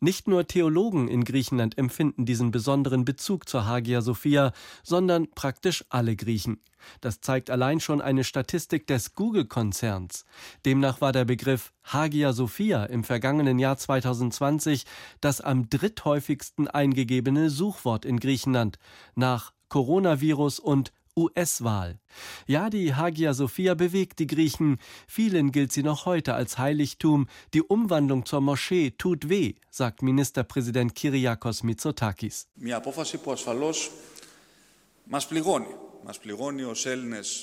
Nicht 0.00 0.28
nur 0.28 0.46
Theologen 0.46 1.08
in 1.08 1.24
Griechenland 1.24 1.78
empfinden 1.78 2.24
diesen 2.24 2.50
besonderen 2.50 3.04
Bezug 3.04 3.48
zur 3.48 3.66
Hagia 3.66 4.02
Sophia, 4.02 4.52
sondern 4.82 5.30
praktisch 5.30 5.84
alle 5.88 6.16
Griechen. 6.16 6.60
Das 7.00 7.20
zeigt 7.20 7.50
allein 7.50 7.80
schon 7.80 8.00
eine 8.00 8.24
Statistik 8.24 8.86
des 8.86 9.14
Google-Konzerns. 9.14 10.24
Demnach 10.64 11.00
war 11.00 11.12
der 11.12 11.24
Begriff 11.24 11.72
Hagia 11.84 12.32
Sophia 12.32 12.84
im 12.84 13.04
vergangenen 13.04 13.58
Jahr 13.58 13.76
2020 13.76 14.84
das 15.20 15.40
am 15.40 15.68
dritthäufigsten 15.68 16.68
eingegebene 16.68 17.50
Suchwort 17.50 18.04
in 18.04 18.18
Griechenland 18.18 18.78
nach 19.14 19.52
Coronavirus 19.68 20.58
und 20.58 20.92
US-Wahl. 21.19 21.99
Ja, 22.45 22.69
die 22.69 22.93
Hagia 22.93 23.33
Sophia 23.33 23.73
bewegt 23.73 24.19
die 24.19 24.27
Griechen. 24.27 24.77
Vielen 25.07 25.51
gilt 25.51 25.71
sie 25.71 25.83
noch 25.83 26.05
heute 26.05 26.33
als 26.33 26.57
Heiligtum. 26.57 27.27
Die 27.53 27.61
Umwandlung 27.61 28.25
zur 28.25 28.41
Moschee 28.41 28.91
tut 28.91 29.29
weh, 29.29 29.53
sagt 29.69 30.01
Ministerpräsident 30.01 30.93
Kyriakos 30.95 31.63
Mitsotakis. 31.63 32.47
Μια 32.55 32.77
απόφαση 32.77 33.17
που 33.17 33.31
ασφαλώς 33.31 33.91
μας 35.05 35.27
πληγώνει. 35.27 35.75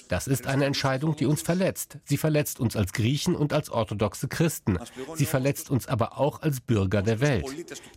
Das 0.09 0.27
ist 0.27 0.47
eine 0.47 0.65
Entscheidung, 0.65 1.15
die 1.15 1.25
uns 1.25 1.41
verletzt. 1.41 1.97
Sie 2.05 2.17
verletzt 2.17 2.59
uns 2.59 2.75
als 2.75 2.93
Griechen 2.93 3.35
und 3.35 3.53
als 3.53 3.69
orthodoxe 3.69 4.27
Christen. 4.27 4.79
Sie 5.15 5.25
verletzt 5.25 5.69
uns 5.69 5.87
aber 5.87 6.17
auch 6.17 6.41
als 6.41 6.61
Bürger 6.61 7.01
der 7.01 7.19
Welt. 7.19 7.45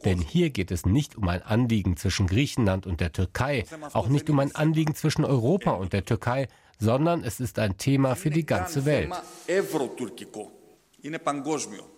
Denn 0.05 0.19
hier 0.19 0.50
geht 0.50 0.71
es 0.71 0.87
nicht 0.87 1.17
um 1.17 1.29
ein 1.29 1.43
Anliegen 1.43 1.97
zwischen 1.97 2.26
Griechenland 2.26 2.87
und 2.87 3.00
der 3.00 3.12
Türkei, 3.12 3.64
auch 3.93 4.09
nicht 4.09 4.29
um 4.31 4.38
ein 4.38 4.55
Anliegen 4.55 4.95
zwischen 4.95 5.25
Europa 5.25 5.73
und 5.73 5.93
der 5.93 6.05
Türkei, 6.05 6.49
sondern 6.79 7.25
es 7.25 7.40
ist 7.40 7.59
ein 7.59 7.76
Thema 7.76 8.17
für 8.17 8.31
die 8.31 8.47
ganze 8.47 8.85
Welt. 8.85 9.11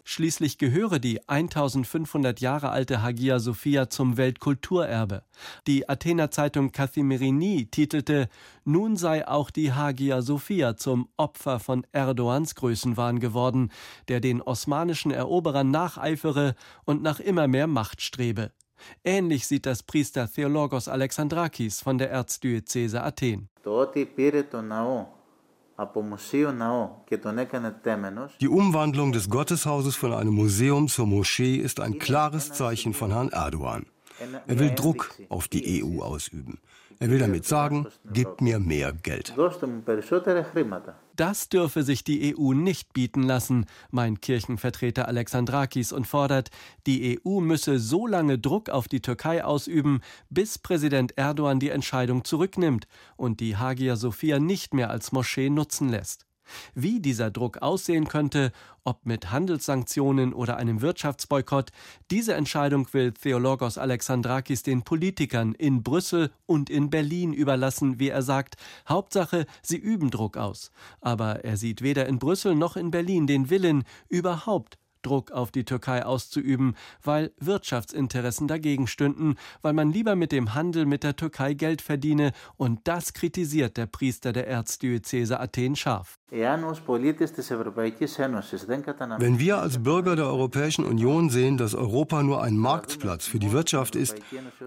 Schließlich 0.05 0.59
gehöre 0.59 0.99
die 0.99 1.29
1500 1.29 2.41
Jahre 2.41 2.71
alte 2.71 3.03
Hagia 3.03 3.39
Sophia 3.39 3.91
zum 3.91 4.17
Weltkulturerbe. 4.17 5.25
Die 5.67 5.89
Athener 5.89 6.31
Zeitung 6.31 6.73
Kathimerini 6.73 7.67
titelte 7.71 8.29
Nun 8.65 8.97
sei 8.97 9.27
auch 9.27 9.51
die 9.51 9.73
Hagia 9.73 10.23
Sophia 10.23 10.77
zum 10.77 11.09
Opfer 11.17 11.59
von 11.61 11.87
Erdogans 11.93 12.55
Größenwahn 12.55 13.21
geworden, 13.21 13.71
der 14.09 14.21
den 14.21 14.41
osmanischen 14.43 15.11
Eroberern 15.11 15.71
nacheifere 15.71 16.55
und 16.85 17.03
nach 17.03 17.21
immer 17.21 17.49
mehr 17.49 17.67
Macht 17.67 18.03
strebe. 18.03 18.53
Ähnlich 19.05 19.47
sieht 19.47 19.67
das 19.67 19.83
Priester 19.83 20.31
Theologos 20.31 20.89
Alexandrakis 20.89 21.81
von 21.81 21.99
der 21.99 22.11
Erzdiözese 22.11 23.03
Athen. 23.03 23.49
Die 28.41 28.49
Umwandlung 28.49 29.13
des 29.13 29.31
Gotteshauses 29.31 29.97
von 29.97 30.13
einem 30.13 30.35
Museum 30.35 30.89
zur 30.89 31.07
Moschee 31.07 31.57
ist 31.57 31.81
ein 31.81 31.99
klares 31.99 32.53
Zeichen 32.53 32.95
von 32.95 33.11
Herrn 33.13 33.31
Erdogan. 33.31 33.87
Er 34.47 34.59
will 34.59 34.75
Druck 34.75 35.15
auf 35.29 35.49
die 35.49 35.83
EU 35.83 36.03
ausüben. 36.03 36.59
Er 37.03 37.11
will 37.11 37.19
damit 37.19 37.45
sagen, 37.45 37.89
gib 38.13 38.41
mir 38.41 38.61
mehr 38.61 38.93
Geld. 38.93 39.35
Das 41.17 41.49
dürfe 41.49 41.83
sich 41.83 42.05
die 42.05 42.37
EU 42.39 42.53
nicht 42.53 42.93
bieten 42.93 43.25
lassen, 43.25 43.67
meint 43.91 44.23
Kirchenvertreter 44.23 45.09
Alexandrakis 45.09 45.91
und 45.91 46.07
fordert, 46.07 46.51
die 46.87 47.19
EU 47.27 47.41
müsse 47.41 47.81
so 47.81 48.07
lange 48.07 48.39
Druck 48.39 48.69
auf 48.71 48.87
die 48.87 49.01
Türkei 49.01 49.45
ausüben, 49.45 50.01
bis 50.31 50.61
Präsident 50.61 51.19
Erdogan 51.19 51.59
die 51.59 51.71
Entscheidung 51.71 52.25
zurücknimmt 52.25 52.87
und 53.17 53.41
die 53.41 53.57
Hagia 53.57 53.97
Sophia 53.97 54.39
nicht 54.39 54.73
mehr 54.73 54.89
als 54.89 55.11
Moschee 55.11 55.51
nutzen 55.51 55.89
lässt. 55.89 56.27
Wie 56.75 57.01
dieser 57.01 57.31
Druck 57.31 57.59
aussehen 57.59 58.09
könnte, 58.09 58.53
ob 58.85 59.07
mit 59.07 59.31
Handelssanktionen 59.31 60.33
oder 60.33 60.57
einem 60.57 60.81
Wirtschaftsboykott, 60.81 61.71
diese 62.11 62.35
Entscheidung 62.35 62.93
will 62.93 63.13
Theologos 63.13 63.79
Alexandrakis 63.79 64.63
den 64.63 64.83
Politikern 64.83 65.55
in 65.55 65.83
Brüssel 65.83 66.31
und 66.47 66.69
in 66.69 66.91
Berlin 66.91 67.33
überlassen, 67.33 68.01
wie 68.01 68.09
er 68.09 68.23
sagt. 68.23 68.57
Hauptsache, 68.89 69.47
sie 69.63 69.77
üben 69.77 70.11
Druck 70.11 70.37
aus. 70.37 70.73
Aber 71.01 71.45
er 71.45 71.57
sieht 71.57 71.83
weder 71.83 72.07
in 72.07 72.19
Brüssel 72.19 72.55
noch 72.55 72.77
in 72.77 72.91
Berlin 72.91 73.27
den 73.27 73.51
Willen, 73.51 73.85
überhaupt 74.09 74.79
Druck 75.03 75.31
auf 75.31 75.51
die 75.51 75.65
Türkei 75.65 76.05
auszuüben, 76.05 76.77
weil 77.03 77.33
Wirtschaftsinteressen 77.39 78.49
dagegen 78.49 78.87
stünden, 78.87 79.37
weil 79.61 79.73
man 79.73 79.91
lieber 79.91 80.17
mit 80.17 80.33
dem 80.33 80.55
Handel 80.55 80.87
mit 80.87 81.05
der 81.05 81.17
Türkei 81.17 81.55
Geld 81.55 81.83
verdiene, 81.83 82.33
und 82.57 82.81
das 82.85 83.13
kritisiert 83.13 83.77
der 83.77 83.87
Priester 83.87 84.33
der 84.33 84.49
Erzdiözese 84.49 85.39
Athen 85.41 85.77
scharf. 85.77 86.19
Wenn 86.31 86.59
wir 89.39 89.59
als 89.59 89.83
Bürger 89.83 90.17
der 90.17 90.27
Europäischen 90.27 90.85
Union 90.87 91.29
sehen, 91.29 91.59
dass 91.59 91.75
Europa 91.75 92.23
nur 92.23 92.43
ein 92.43 92.57
Marktplatz 92.57 93.27
für 93.27 93.39
die 93.39 93.53
Wirtschaft 93.53 93.97
ist 93.97 94.17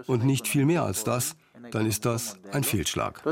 und 0.06 0.24
nicht 0.24 0.46
viel 0.46 0.64
mehr 0.64 0.84
als 0.84 1.02
das, 1.02 1.34
dann 1.70 1.86
ist 1.86 2.04
das 2.04 2.38
ein 2.52 2.64
Fehlschlag. 2.64 3.22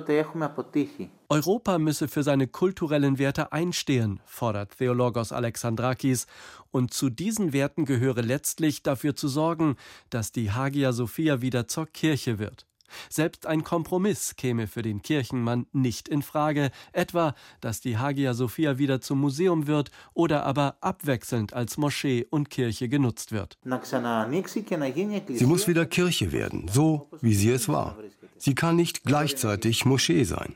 Europa 1.29 1.79
müsse 1.79 2.09
für 2.09 2.23
seine 2.23 2.47
kulturellen 2.47 3.19
Werte 3.19 3.53
einstehen, 3.53 4.21
fordert 4.25 4.79
Theologos 4.79 5.33
Alexandrakis, 5.33 6.27
und 6.71 6.93
zu 6.93 7.11
diesen 7.11 7.53
Werten 7.53 7.85
gehöre 7.85 8.23
letztlich 8.23 8.83
dafür 8.83 9.15
zu 9.15 9.29
sorgen, 9.29 9.77
dass 10.11 10.33
die 10.33 10.51
Hagia 10.51 10.93
Sophia 10.93 11.41
wieder 11.41 11.69
zur 11.69 11.87
Kirche 11.87 12.39
wird. 12.39 12.67
Selbst 13.09 13.47
ein 13.47 13.65
Kompromiss 13.65 14.37
käme 14.37 14.67
für 14.67 14.83
den 14.83 15.03
Kirchenmann 15.03 15.67
nicht 15.73 16.09
in 16.09 16.23
Frage, 16.23 16.71
etwa, 16.93 17.35
dass 17.61 17.81
die 17.81 17.99
Hagia 17.99 18.35
Sophia 18.35 18.79
wieder 18.79 19.01
zum 19.01 19.21
Museum 19.21 19.67
wird 19.67 19.91
oder 20.13 20.45
aber 20.45 20.77
abwechselnd 20.81 21.53
als 21.53 21.77
Moschee 21.77 22.27
und 22.31 22.51
Kirche 22.51 22.89
genutzt 22.89 23.33
wird. 23.33 23.59
Sie 23.65 25.47
muss 25.47 25.69
wieder 25.69 25.87
Kirche 25.87 26.33
werden, 26.33 26.69
so 26.69 27.09
wie 27.21 27.35
sie 27.35 27.51
es 27.51 27.69
war. 27.69 27.97
Sie 28.37 28.55
kann 28.55 28.77
nicht 28.77 29.05
gleichzeitig 29.05 29.85
Moschee 29.85 30.25
sein. 30.25 30.55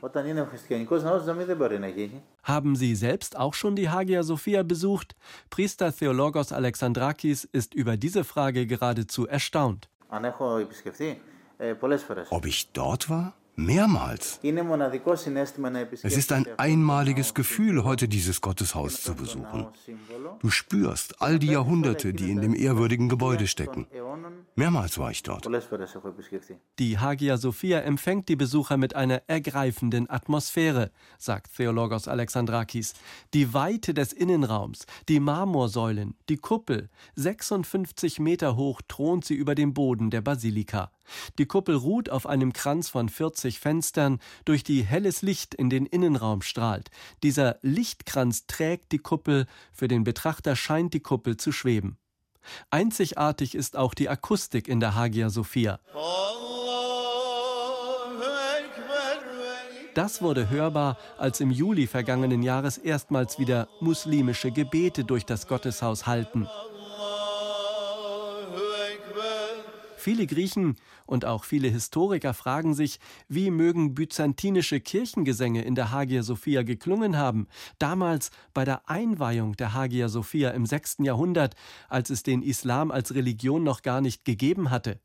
Haben 2.43 2.75
Sie 2.75 2.95
selbst 2.95 3.37
auch 3.37 3.53
schon 3.53 3.75
die 3.75 3.89
Hagia 3.89 4.23
Sophia 4.23 4.63
besucht? 4.63 5.15
Priester 5.49 5.95
Theologos 5.95 6.51
Alexandrakis 6.51 7.45
ist 7.45 7.73
über 7.73 7.97
diese 7.97 8.23
Frage 8.23 8.67
geradezu 8.67 9.27
erstaunt. 9.27 9.89
Ob 12.29 12.45
ich 12.45 12.71
dort 12.71 13.09
war? 13.09 13.33
Mehrmals. 13.59 14.39
Es 14.41 16.17
ist 16.17 16.31
ein 16.31 16.47
einmaliges 16.57 17.33
Gefühl, 17.33 17.83
heute 17.83 18.07
dieses 18.07 18.39
Gotteshaus 18.39 19.01
zu 19.01 19.15
besuchen. 19.15 19.67
Du 20.39 20.49
spürst 20.49 21.21
all 21.21 21.39
die 21.39 21.47
Jahrhunderte, 21.47 22.13
die 22.13 22.31
in 22.31 22.39
dem 22.39 22.55
ehrwürdigen 22.55 23.09
Gebäude 23.09 23.47
stecken. 23.47 23.85
Mehrmals 24.55 24.97
war 24.97 25.11
ich 25.11 25.23
dort. 25.23 25.45
Die 26.79 26.97
Hagia 26.99 27.37
Sophia 27.37 27.79
empfängt 27.79 28.29
die 28.29 28.37
Besucher 28.37 28.77
mit 28.77 28.95
einer 28.95 29.23
ergreifenden 29.27 30.09
Atmosphäre, 30.09 30.91
sagt 31.17 31.57
Theologos 31.57 32.07
Alexandrakis. 32.07 32.93
Die 33.33 33.53
Weite 33.53 33.93
des 33.93 34.13
Innenraums, 34.13 34.85
die 35.09 35.19
Marmorsäulen, 35.19 36.15
die 36.29 36.37
Kuppel, 36.37 36.89
56 37.15 38.19
Meter 38.19 38.55
hoch 38.55 38.81
thront 38.87 39.25
sie 39.25 39.35
über 39.35 39.53
dem 39.53 39.73
Boden 39.73 40.11
der 40.11 40.21
Basilika. 40.21 40.91
Die 41.37 41.45
Kuppel 41.45 41.75
ruht 41.75 42.09
auf 42.09 42.25
einem 42.27 42.53
Kranz 42.53 42.89
von 42.89 43.09
40 43.09 43.59
Fenstern, 43.59 44.19
durch 44.45 44.63
die 44.63 44.83
helles 44.83 45.21
Licht 45.21 45.53
in 45.53 45.69
den 45.69 45.85
Innenraum 45.85 46.41
strahlt. 46.41 46.89
Dieser 47.23 47.57
Lichtkranz 47.61 48.47
trägt 48.47 48.91
die 48.91 48.99
Kuppel, 48.99 49.45
für 49.71 49.87
den 49.87 50.03
Betrachter 50.03 50.55
scheint 50.55 50.93
die 50.93 50.99
Kuppel 50.99 51.37
zu 51.37 51.51
schweben. 51.51 51.97
Einzigartig 52.69 53.55
ist 53.55 53.75
auch 53.75 53.93
die 53.93 54.09
Akustik 54.09 54.67
in 54.67 54.79
der 54.79 54.95
Hagia 54.95 55.29
Sophia. 55.29 55.79
Das 59.95 60.21
wurde 60.21 60.49
hörbar, 60.49 60.97
als 61.17 61.41
im 61.41 61.51
Juli 61.51 61.87
vergangenen 61.87 62.41
Jahres 62.41 62.77
erstmals 62.77 63.39
wieder 63.39 63.67
muslimische 63.81 64.51
Gebete 64.51 65.03
durch 65.03 65.25
das 65.25 65.47
Gotteshaus 65.47 66.07
hallten. 66.07 66.47
Viele 69.99 70.27
Griechen 70.27 70.77
und 71.05 71.25
auch 71.25 71.43
viele 71.43 71.67
Historiker 71.67 72.33
fragen 72.33 72.73
sich, 72.73 73.01
wie 73.27 73.51
mögen 73.51 73.95
byzantinische 73.95 74.79
Kirchengesänge 74.79 75.61
in 75.63 75.75
der 75.75 75.91
Hagia 75.91 76.23
Sophia 76.23 76.63
geklungen 76.63 77.17
haben, 77.17 77.47
damals 77.79 78.31
bei 78.53 78.63
der 78.63 78.89
Einweihung 78.89 79.57
der 79.57 79.73
Hagia 79.73 80.07
Sophia 80.07 80.51
im 80.51 80.65
6. 80.65 80.99
Jahrhundert, 80.99 81.55
als 81.89 82.11
es 82.11 82.23
den 82.23 82.43
Islam 82.43 82.91
als 82.91 83.13
Religion 83.13 83.63
noch 83.63 83.81
gar 83.81 83.99
nicht 83.99 84.23
gegeben 84.23 84.71
hatte. 84.71 85.01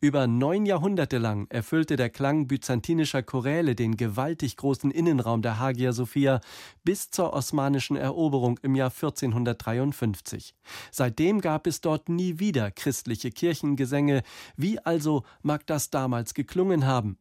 Über 0.00 0.26
neun 0.26 0.66
Jahrhunderte 0.66 1.18
lang 1.18 1.46
erfüllte 1.50 1.96
der 1.96 2.10
Klang 2.10 2.46
byzantinischer 2.46 3.22
Choräle 3.22 3.74
den 3.74 3.96
gewaltig 3.96 4.56
großen 4.56 4.90
Innenraum 4.90 5.42
der 5.42 5.58
Hagia 5.58 5.92
Sophia 5.92 6.40
bis 6.84 7.10
zur 7.10 7.32
osmanischen 7.32 7.96
Eroberung 7.96 8.58
im 8.62 8.74
Jahr 8.74 8.90
1453. 8.90 10.54
Seitdem 10.90 11.40
gab 11.40 11.66
es 11.66 11.80
dort 11.80 12.08
nie 12.08 12.38
wieder 12.38 12.70
christliche 12.70 13.30
Kirchengesänge. 13.30 14.22
Wie 14.56 14.78
also 14.78 15.24
mag 15.42 15.66
das 15.66 15.90
damals 15.90 16.34
geklungen 16.34 16.86
haben? 16.86 17.18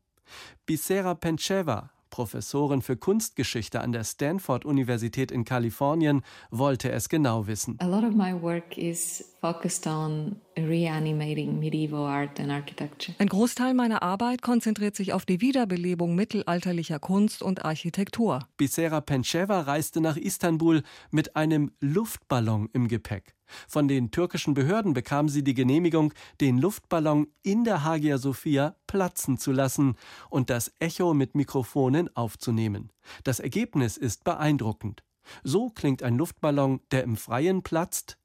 Bisera 0.65 1.15
Pencheva 1.15 1.91
Professorin 2.11 2.83
für 2.83 2.97
Kunstgeschichte 2.97 3.81
an 3.81 3.91
der 3.91 4.03
Stanford 4.03 4.65
Universität 4.65 5.31
in 5.31 5.45
Kalifornien, 5.45 6.21
wollte 6.51 6.91
es 6.91 7.09
genau 7.09 7.47
wissen. 7.47 7.77
A 7.79 7.87
lot 7.87 8.03
of 8.03 8.13
my 8.13 8.39
work 8.39 8.77
is 8.77 9.33
focused 9.39 9.87
on 9.87 10.35
reanimating 10.57 11.59
medieval 11.59 12.05
art 12.05 12.39
and 12.39 12.51
architecture. 12.51 13.15
Ein 13.19 13.27
Großteil 13.27 13.73
meiner 13.73 14.03
Arbeit 14.03 14.41
konzentriert 14.41 14.95
sich 14.95 15.13
auf 15.13 15.25
die 15.25 15.41
Wiederbelebung 15.41 16.15
mittelalterlicher 16.15 16.99
Kunst 16.99 17.41
und 17.41 17.65
Architektur. 17.65 18.47
Bisera 18.57 19.01
Pencheva 19.01 19.61
reiste 19.61 20.01
nach 20.01 20.17
Istanbul 20.17 20.83
mit 21.09 21.35
einem 21.35 21.71
Luftballon 21.79 22.69
im 22.73 22.87
Gepäck. 22.87 23.35
Von 23.67 23.87
den 23.87 24.11
türkischen 24.11 24.53
Behörden 24.53 24.93
bekam 24.93 25.29
sie 25.29 25.43
die 25.43 25.53
Genehmigung, 25.53 26.13
den 26.39 26.57
Luftballon 26.57 27.27
in 27.43 27.63
der 27.63 27.83
Hagia 27.83 28.17
Sophia 28.17 28.75
platzen 28.87 29.37
zu 29.37 29.51
lassen 29.51 29.95
und 30.29 30.49
das 30.49 30.71
Echo 30.79 31.13
mit 31.13 31.35
Mikrofonen 31.35 32.15
aufzunehmen. 32.15 32.91
Das 33.23 33.39
Ergebnis 33.39 33.97
ist 33.97 34.23
beeindruckend. 34.23 35.03
So 35.43 35.69
klingt 35.69 36.03
ein 36.03 36.17
Luftballon, 36.17 36.81
der 36.91 37.03
im 37.03 37.15
Freien 37.15 37.61
platzt. 37.61 38.17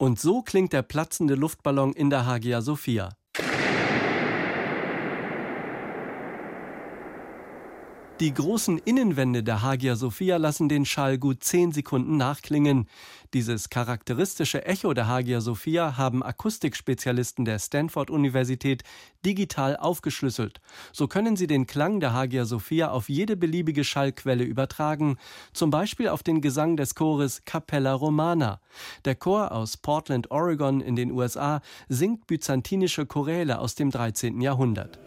Und 0.00 0.18
so 0.18 0.40
klingt 0.40 0.72
der 0.72 0.80
platzende 0.80 1.34
Luftballon 1.34 1.92
in 1.92 2.08
der 2.08 2.24
Hagia 2.24 2.62
Sophia. 2.62 3.10
Die 8.20 8.34
großen 8.34 8.76
Innenwände 8.76 9.42
der 9.42 9.62
Hagia 9.62 9.96
Sophia 9.96 10.36
lassen 10.36 10.68
den 10.68 10.84
Schall 10.84 11.16
gut 11.16 11.42
zehn 11.42 11.72
Sekunden 11.72 12.18
nachklingen. 12.18 12.86
Dieses 13.32 13.70
charakteristische 13.70 14.66
Echo 14.66 14.92
der 14.92 15.08
Hagia 15.08 15.40
Sophia 15.40 15.96
haben 15.96 16.22
Akustikspezialisten 16.22 17.46
der 17.46 17.58
Stanford-Universität 17.58 18.82
digital 19.24 19.74
aufgeschlüsselt. 19.78 20.60
So 20.92 21.08
können 21.08 21.36
sie 21.36 21.46
den 21.46 21.66
Klang 21.66 21.98
der 22.00 22.12
Hagia 22.12 22.44
Sophia 22.44 22.90
auf 22.90 23.08
jede 23.08 23.38
beliebige 23.38 23.84
Schallquelle 23.84 24.44
übertragen, 24.44 25.16
zum 25.54 25.70
Beispiel 25.70 26.10
auf 26.10 26.22
den 26.22 26.42
Gesang 26.42 26.76
des 26.76 26.94
Chores 26.94 27.46
Capella 27.46 27.94
Romana. 27.94 28.60
Der 29.06 29.14
Chor 29.14 29.50
aus 29.50 29.78
Portland, 29.78 30.30
Oregon 30.30 30.82
in 30.82 30.94
den 30.94 31.10
USA 31.10 31.62
singt 31.88 32.26
byzantinische 32.26 33.06
Choräle 33.06 33.60
aus 33.60 33.76
dem 33.76 33.90
13. 33.90 34.42
Jahrhundert. 34.42 34.98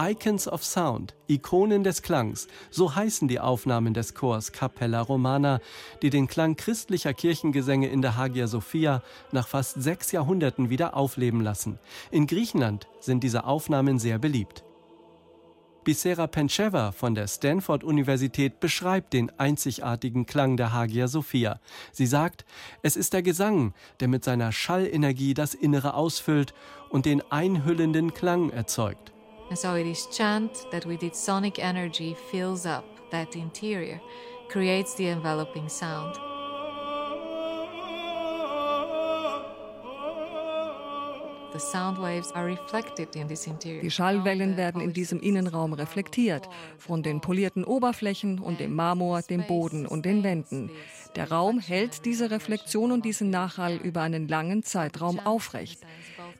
Icons 0.00 0.46
of 0.46 0.64
Sound, 0.64 1.16
Ikonen 1.26 1.82
des 1.82 2.02
Klangs, 2.02 2.46
so 2.70 2.94
heißen 2.94 3.26
die 3.26 3.40
Aufnahmen 3.40 3.94
des 3.94 4.14
Chors 4.14 4.52
Capella 4.52 5.00
Romana, 5.00 5.58
die 6.02 6.10
den 6.10 6.28
Klang 6.28 6.54
christlicher 6.54 7.12
Kirchengesänge 7.12 7.88
in 7.88 8.00
der 8.00 8.16
Hagia 8.16 8.46
Sophia 8.46 9.02
nach 9.32 9.48
fast 9.48 9.82
sechs 9.82 10.12
Jahrhunderten 10.12 10.70
wieder 10.70 10.96
aufleben 10.96 11.40
lassen. 11.40 11.80
In 12.12 12.28
Griechenland 12.28 12.86
sind 13.00 13.24
diese 13.24 13.42
Aufnahmen 13.42 13.98
sehr 13.98 14.20
beliebt. 14.20 14.62
Bisera 15.82 16.28
Pencheva 16.28 16.92
von 16.92 17.16
der 17.16 17.26
Stanford-Universität 17.26 18.60
beschreibt 18.60 19.12
den 19.12 19.36
einzigartigen 19.36 20.26
Klang 20.26 20.56
der 20.56 20.72
Hagia 20.72 21.08
Sophia. 21.08 21.58
Sie 21.90 22.06
sagt, 22.06 22.44
es 22.82 22.96
ist 22.96 23.14
der 23.14 23.22
Gesang, 23.22 23.74
der 23.98 24.06
mit 24.06 24.22
seiner 24.22 24.52
Schallenergie 24.52 25.34
das 25.34 25.54
Innere 25.54 25.94
ausfüllt 25.94 26.54
und 26.88 27.04
den 27.04 27.20
einhüllenden 27.32 28.14
Klang 28.14 28.50
erzeugt. 28.50 29.12
And 29.48 29.58
so 29.58 29.74
it 29.76 29.86
is 29.86 30.06
chant 30.10 30.66
that 30.70 30.84
with 30.84 31.02
its 31.02 31.18
sonic 31.18 31.58
energy 31.58 32.14
fills 32.30 32.66
up 32.66 32.84
that 33.10 33.34
interior, 33.34 34.00
creates 34.48 34.94
the 34.94 35.06
enveloping 35.06 35.68
sound. 35.68 36.18
Die 43.82 43.90
Schallwellen 43.90 44.56
werden 44.56 44.80
in 44.80 44.92
diesem 44.92 45.20
Innenraum 45.20 45.72
reflektiert, 45.72 46.48
von 46.76 47.02
den 47.02 47.20
polierten 47.20 47.64
Oberflächen 47.64 48.38
und 48.38 48.60
dem 48.60 48.74
Marmor, 48.74 49.22
dem 49.22 49.46
Boden 49.46 49.86
und 49.86 50.04
den 50.04 50.22
Wänden. 50.22 50.70
Der 51.16 51.30
Raum 51.30 51.58
hält 51.58 52.04
diese 52.04 52.30
Reflexion 52.30 52.92
und 52.92 53.04
diesen 53.04 53.30
Nachhall 53.30 53.76
über 53.76 54.02
einen 54.02 54.28
langen 54.28 54.62
Zeitraum 54.62 55.18
aufrecht. 55.20 55.80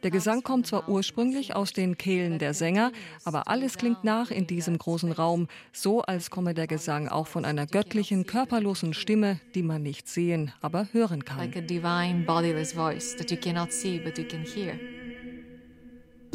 Der 0.05 0.13
Gesang 0.13 0.45
kommt 0.45 0.69
zwar 0.69 0.89
ursprünglich 0.89 1.57
aus 1.57 1.73
den 1.73 1.99
Kehlen 1.99 2.39
der 2.39 2.55
Sänger, 2.55 2.93
aber 3.25 3.49
alles 3.49 3.79
klingt 3.79 4.05
nach 4.05 4.31
in 4.31 4.47
diesem 4.47 4.79
großen 4.79 5.11
Raum, 5.11 5.49
so 5.73 6.03
als 6.03 6.31
komme 6.31 6.55
der 6.55 6.69
Gesang 6.69 7.09
auch 7.09 7.27
von 7.27 7.45
einer 7.45 7.67
göttlichen, 7.67 8.25
körperlosen 8.25 8.95
Stimme, 8.95 9.41
die 9.57 9.63
man 9.65 9.83
nicht 9.83 10.09
sehen, 10.09 10.53
aber 10.61 10.89
hören 10.93 11.25
kann. 11.25 11.39
Like 11.39 11.57
a 11.57 11.61
divine 11.61 12.25
bodiless 12.25 12.73
voice 12.73 13.17
that 13.17 13.31
you 13.31 13.37
cannot 13.37 13.73
see 13.73 13.99
but 13.99 14.17
you 14.19 14.25
can 14.25 14.45
hear. 14.45 14.79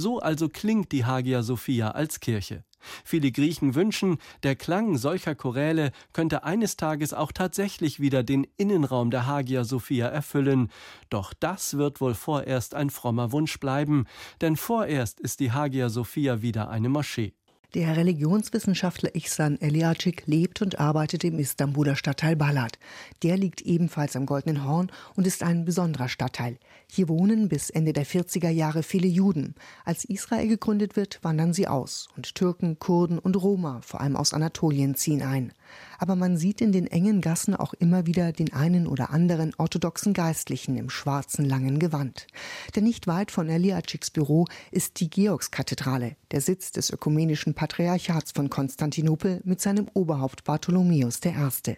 So 0.04 0.20
also 0.20 0.50
klingt 0.50 0.92
die 0.92 1.06
Hagia 1.06 1.44
Sophia 1.44 1.92
als 1.92 2.20
Kirche. 2.20 2.66
Viele 3.06 3.32
Griechen 3.32 3.74
wünschen, 3.74 4.18
der 4.44 4.58
Klang 4.58 4.98
solcher 4.98 5.34
Choräle 5.34 5.94
könnte 6.12 6.44
eines 6.44 6.76
Tages 6.76 7.14
auch 7.14 7.32
tatsächlich 7.32 8.02
wieder 8.02 8.22
den 8.22 8.46
Innenraum 8.58 9.12
der 9.12 9.28
Hagia 9.28 9.64
Sophia 9.64 10.10
erfüllen. 10.10 10.70
Doch 11.10 11.34
das 11.34 11.78
wird 11.78 12.02
wohl 12.02 12.16
vorerst 12.16 12.76
ein 12.76 12.90
frommer 12.90 13.32
Wunsch 13.32 13.62
bleiben, 13.62 14.04
denn 14.42 14.58
vorerst 14.58 15.22
ist 15.22 15.40
die 15.40 15.54
Hagia 15.54 15.88
Sophia 15.88 16.42
wieder 16.42 16.70
eine 16.70 16.90
Moschee. 16.90 17.34
Der 17.74 17.98
Religionswissenschaftler 17.98 19.16
Ihsan 19.16 19.60
Eliacik 19.60 20.28
lebt 20.28 20.62
und 20.62 20.80
arbeitet 20.80 21.24
im 21.24 21.40
Istanbuler 21.40 21.96
Stadtteil 21.96 22.36
Balad. 22.36 22.78
Der 23.24 23.36
liegt 23.36 23.62
ebenfalls 23.62 24.16
am 24.16 24.28
Goldenen 24.28 24.64
Horn 24.64 24.92
und 25.16 25.26
ist 25.26 25.42
ein 25.42 25.66
besonderer 25.66 26.08
Stadtteil. 26.08 26.60
Hier 26.88 27.10
wohnen 27.10 27.50
bis 27.50 27.72
Ende 27.72 27.92
der 27.92 28.06
40er 28.06 28.50
Jahre 28.50 28.84
viele 28.84 29.08
Juden. 29.08 29.56
Als 29.86 30.06
Israel 30.06 30.48
gegründet 30.48 30.96
wird, 30.96 31.18
wandern 31.24 31.52
sie 31.52 31.68
aus 31.68 32.10
und 32.16 32.36
Türken, 32.36 32.78
Kurden 32.78 33.18
und 33.18 33.42
Roma, 33.42 33.82
vor 33.82 34.02
allem 34.02 34.18
aus 34.18 34.36
Anatolien, 34.36 34.94
ziehen 34.94 35.24
ein 35.24 35.52
aber 35.98 36.16
man 36.16 36.38
sieht 36.38 36.62
in 36.62 36.72
den 36.72 36.88
engen 36.88 37.22
Gassen 37.22 37.56
auch 37.56 37.74
immer 37.74 38.06
wieder 38.06 38.32
den 38.32 38.54
einen 38.54 38.88
oder 38.88 39.10
anderen 39.12 39.54
orthodoxen 39.58 40.14
Geistlichen 40.14 40.78
im 40.78 40.90
schwarzen 40.90 41.46
langen 41.46 41.80
Gewand. 41.80 42.28
Denn 42.76 42.84
nicht 42.84 43.08
weit 43.08 43.32
von 43.32 43.50
Eliaciks 43.50 44.12
Büro 44.12 44.46
ist 44.72 45.00
die 45.00 45.10
Georgskathedrale, 45.10 46.16
der 46.32 46.42
Sitz 46.42 46.72
des 46.72 46.90
ökumenischen 46.90 47.54
Patriarchats 47.54 48.32
von 48.32 48.50
Konstantinopel 48.50 49.42
mit 49.44 49.62
seinem 49.62 49.88
Oberhaupt 49.94 50.44
Bartholomäus 50.44 51.20
I. 51.26 51.78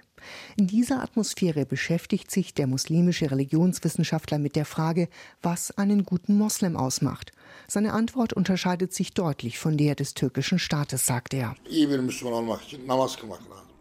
In 0.57 0.67
dieser 0.67 1.01
Atmosphäre 1.01 1.65
beschäftigt 1.65 2.31
sich 2.31 2.53
der 2.53 2.67
muslimische 2.67 3.31
Religionswissenschaftler 3.31 4.39
mit 4.39 4.55
der 4.55 4.65
Frage, 4.65 5.09
was 5.41 5.77
einen 5.77 6.05
guten 6.05 6.37
Moslem 6.37 6.77
ausmacht. 6.77 7.31
Seine 7.67 7.93
Antwort 7.93 8.33
unterscheidet 8.33 8.93
sich 8.93 9.13
deutlich 9.13 9.57
von 9.57 9.77
der 9.77 9.95
des 9.95 10.13
türkischen 10.13 10.59
Staates, 10.59 11.05
sagt 11.05 11.33
er. 11.33 11.55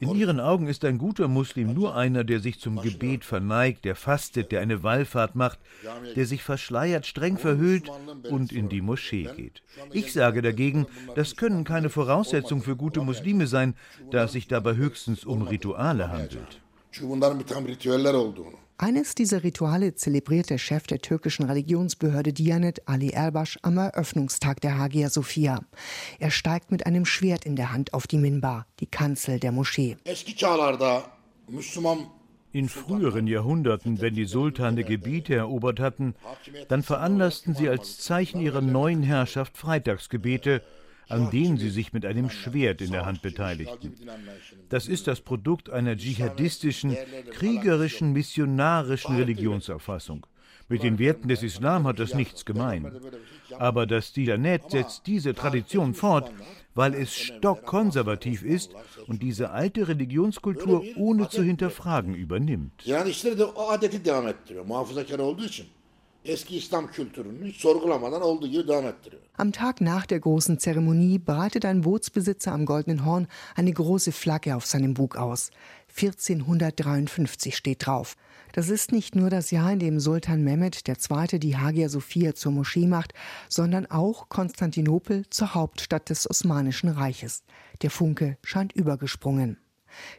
In 0.01 0.17
ihren 0.17 0.41
Augen 0.41 0.67
ist 0.67 0.85
ein 0.85 0.99
guter 0.99 1.29
Muslim 1.29 1.73
nur 1.73 1.95
einer, 1.97 2.25
der 2.25 2.41
sich 2.41 2.61
zum 2.61 2.81
Gebet 2.81 3.25
verneigt, 3.25 3.85
der 3.85 3.95
fastet, 3.95 4.53
der 4.53 4.61
eine 4.61 4.83
Wallfahrt 4.83 5.35
macht, 5.35 5.59
der 6.17 6.27
sich 6.27 6.43
verschleiert, 6.43 7.07
streng 7.07 7.39
verhüllt 7.39 7.91
und 8.29 8.53
in 8.53 8.69
die 8.69 8.81
Moschee 8.81 9.29
geht. 9.37 9.63
Ich 9.93 10.13
sage 10.13 10.43
dagegen, 10.43 10.87
das 11.15 11.37
können 11.37 11.65
keine 11.65 11.91
Voraussetzungen 11.91 12.63
für 12.63 12.77
gute 12.77 13.01
Muslime 13.01 13.47
sein, 13.47 13.75
da 14.11 14.25
es 14.25 14.33
sich 14.33 14.49
dabei 14.49 14.75
höchstens 14.77 15.25
um 15.25 15.43
Rituale 15.43 16.11
handelt. 16.11 16.34
Eines 18.77 19.15
dieser 19.15 19.45
Rituale 19.45 19.95
zelebriert 19.95 20.51
der 20.51 20.59
Chef 20.59 20.87
der 20.87 20.99
türkischen 21.01 21.45
Religionsbehörde 21.45 22.33
Diyanet 22.33 22.83
Ali 22.89 23.11
Erbaş 23.11 23.59
am 23.63 23.79
Eröffnungstag 23.79 24.61
der 24.61 24.79
Hagia 24.79 25.11
Sophia. 25.11 25.61
Er 26.19 26.31
steigt 26.31 26.73
mit 26.73 26.87
einem 26.87 27.07
Schwert 27.07 27.45
in 27.45 27.55
der 27.55 27.73
Hand 27.73 27.95
auf 27.95 28.07
die 28.09 28.19
Minbar, 28.19 28.67
die 28.81 28.87
Kanzel 28.87 29.39
der 29.39 29.53
Moschee. 29.53 29.97
In 32.53 32.69
früheren 32.69 33.27
Jahrhunderten, 33.27 34.01
wenn 34.01 34.15
die 34.15 34.27
Sultane 34.27 34.85
Gebiete 34.85 35.35
erobert 35.35 35.81
hatten, 35.81 36.15
dann 36.69 36.83
veranlassten 36.83 37.55
sie 37.55 37.69
als 37.69 37.99
Zeichen 37.99 38.41
ihrer 38.41 38.61
neuen 38.61 39.03
Herrschaft 39.03 39.57
Freitagsgebete, 39.57 40.63
an 41.09 41.31
denen 41.31 41.57
sie 41.59 41.71
sich 41.71 41.93
mit 41.93 42.07
einem 42.07 42.31
Schwert 42.31 42.81
in 42.81 42.93
der 42.93 43.07
Hand 43.07 43.23
beteiligten. 43.23 43.95
Das 44.69 44.89
ist 44.89 45.07
das 45.07 45.21
Produkt 45.21 45.71
einer 45.71 45.97
dschihadistischen, 45.97 46.97
kriegerischen, 47.31 48.13
missionarischen 48.13 49.17
Religionsauffassung. 49.17 50.27
Mit 50.69 50.83
den 50.83 50.99
Werten 50.99 51.29
des 51.29 51.43
Islam 51.43 51.87
hat 51.87 51.99
das 51.99 52.15
nichts 52.15 52.45
gemein. 52.45 52.91
Aber 53.59 53.87
das 53.87 54.13
Dilanet 54.13 54.71
setzt 54.71 55.07
diese 55.07 55.35
Tradition 55.35 55.93
fort, 55.93 56.33
weil 56.75 56.95
es 56.95 57.15
stockkonservativ 57.15 58.43
ist 58.43 58.73
und 59.07 59.23
diese 59.23 59.51
alte 59.51 59.89
Religionskultur 59.89 60.83
ohne 60.97 61.29
zu 61.29 61.43
hinterfragen 61.43 62.15
übernimmt. 62.15 62.83
Am 69.37 69.53
Tag 69.53 69.81
nach 69.83 70.07
der 70.07 70.21
großen 70.21 70.59
Zeremonie 70.59 71.19
breitet 71.19 71.65
ein 71.67 71.83
Bootsbesitzer 71.83 72.53
am 72.53 72.65
Goldenen 72.65 73.05
Horn 73.05 73.27
eine 73.55 73.73
große 73.73 74.11
Flagge 74.11 74.57
auf 74.57 74.65
seinem 74.65 74.95
Bug 74.95 75.17
aus. 75.17 75.51
1453 75.97 77.55
steht 77.55 77.87
drauf. 77.87 78.17
Das 78.53 78.71
ist 78.71 78.91
nicht 78.91 79.15
nur 79.17 79.29
das 79.29 79.51
Jahr, 79.51 79.73
in 79.73 79.81
dem 79.81 80.01
Sultan 80.01 80.43
Mehmed 80.43 80.89
II. 80.89 81.39
die 81.39 81.57
Hagia 81.59 81.89
Sophia 81.89 82.35
zur 82.35 82.53
Moschee 82.53 82.87
macht, 82.87 83.13
sondern 83.49 83.85
auch 83.87 84.29
Konstantinopel 84.29 85.25
zur 85.29 85.55
Hauptstadt 85.55 86.09
des 86.09 86.29
Osmanischen 86.31 86.89
Reiches. 86.89 87.43
Der 87.83 87.91
Funke 87.91 88.39
scheint 88.43 88.73
übergesprungen. 88.73 89.59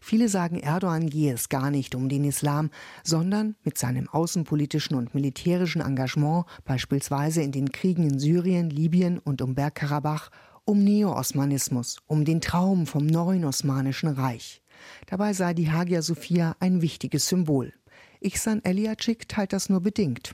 Viele 0.01 0.29
sagen, 0.29 0.59
Erdogan 0.59 1.09
gehe 1.09 1.33
es 1.33 1.49
gar 1.49 1.71
nicht 1.71 1.95
um 1.95 2.09
den 2.09 2.23
Islam, 2.23 2.69
sondern 3.03 3.55
mit 3.63 3.77
seinem 3.77 4.07
außenpolitischen 4.09 4.95
und 4.95 5.13
militärischen 5.13 5.81
Engagement, 5.81 6.45
beispielsweise 6.63 7.41
in 7.41 7.51
den 7.51 7.71
Kriegen 7.71 8.03
in 8.03 8.19
Syrien, 8.19 8.69
Libyen 8.69 9.19
und 9.19 9.41
um 9.41 9.55
Bergkarabach, 9.55 10.29
um 10.65 10.83
Neo-Osmanismus, 10.83 11.97
um 12.07 12.25
den 12.25 12.41
Traum 12.41 12.87
vom 12.87 13.05
neuen 13.05 13.45
Osmanischen 13.45 14.09
Reich. 14.09 14.61
Dabei 15.07 15.33
sei 15.33 15.53
die 15.53 15.71
Hagia 15.71 16.01
Sophia 16.01 16.55
ein 16.59 16.81
wichtiges 16.81 17.27
Symbol. 17.27 17.73
Ihsan 18.19 18.63
Eliacik 18.63 19.27
teilt 19.27 19.53
das 19.53 19.69
nur 19.69 19.81
bedingt. 19.81 20.33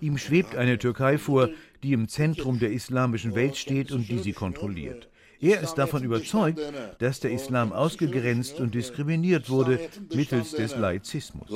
Ihm 0.00 0.18
schwebt 0.18 0.56
eine 0.56 0.78
Türkei 0.78 1.18
vor, 1.18 1.50
die 1.82 1.92
im 1.92 2.08
Zentrum 2.08 2.58
der 2.58 2.72
islamischen 2.72 3.34
Welt 3.34 3.56
steht 3.56 3.92
und 3.92 4.08
die 4.08 4.18
sie 4.18 4.32
kontrolliert. 4.32 5.08
Er 5.40 5.60
ist 5.60 5.74
davon 5.74 6.02
überzeugt, 6.02 6.60
dass 6.98 7.20
der 7.20 7.30
Islam 7.30 7.72
ausgegrenzt 7.72 8.58
und 8.60 8.74
diskriminiert 8.74 9.48
wurde 9.48 9.78
mittels 10.12 10.52
des 10.52 10.76
Laizismus. 10.76 11.48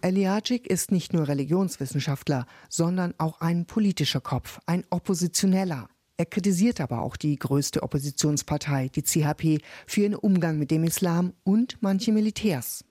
Eliacik 0.00 0.66
ist 0.66 0.92
nicht 0.92 1.12
nur 1.12 1.28
Religionswissenschaftler, 1.28 2.46
sondern 2.68 3.14
auch 3.18 3.40
ein 3.40 3.66
politischer 3.66 4.20
Kopf, 4.20 4.60
ein 4.66 4.84
Oppositioneller. 4.90 5.88
Er 6.16 6.26
kritisiert 6.26 6.80
aber 6.80 7.02
auch 7.02 7.16
die 7.16 7.36
größte 7.36 7.82
Oppositionspartei, 7.82 8.88
die 8.94 9.02
CHP, 9.02 9.58
für 9.86 10.02
ihren 10.02 10.14
Umgang 10.14 10.58
mit 10.58 10.70
dem 10.70 10.84
Islam 10.84 11.32
und 11.42 11.76
manche 11.80 12.12
Militärs. 12.12 12.84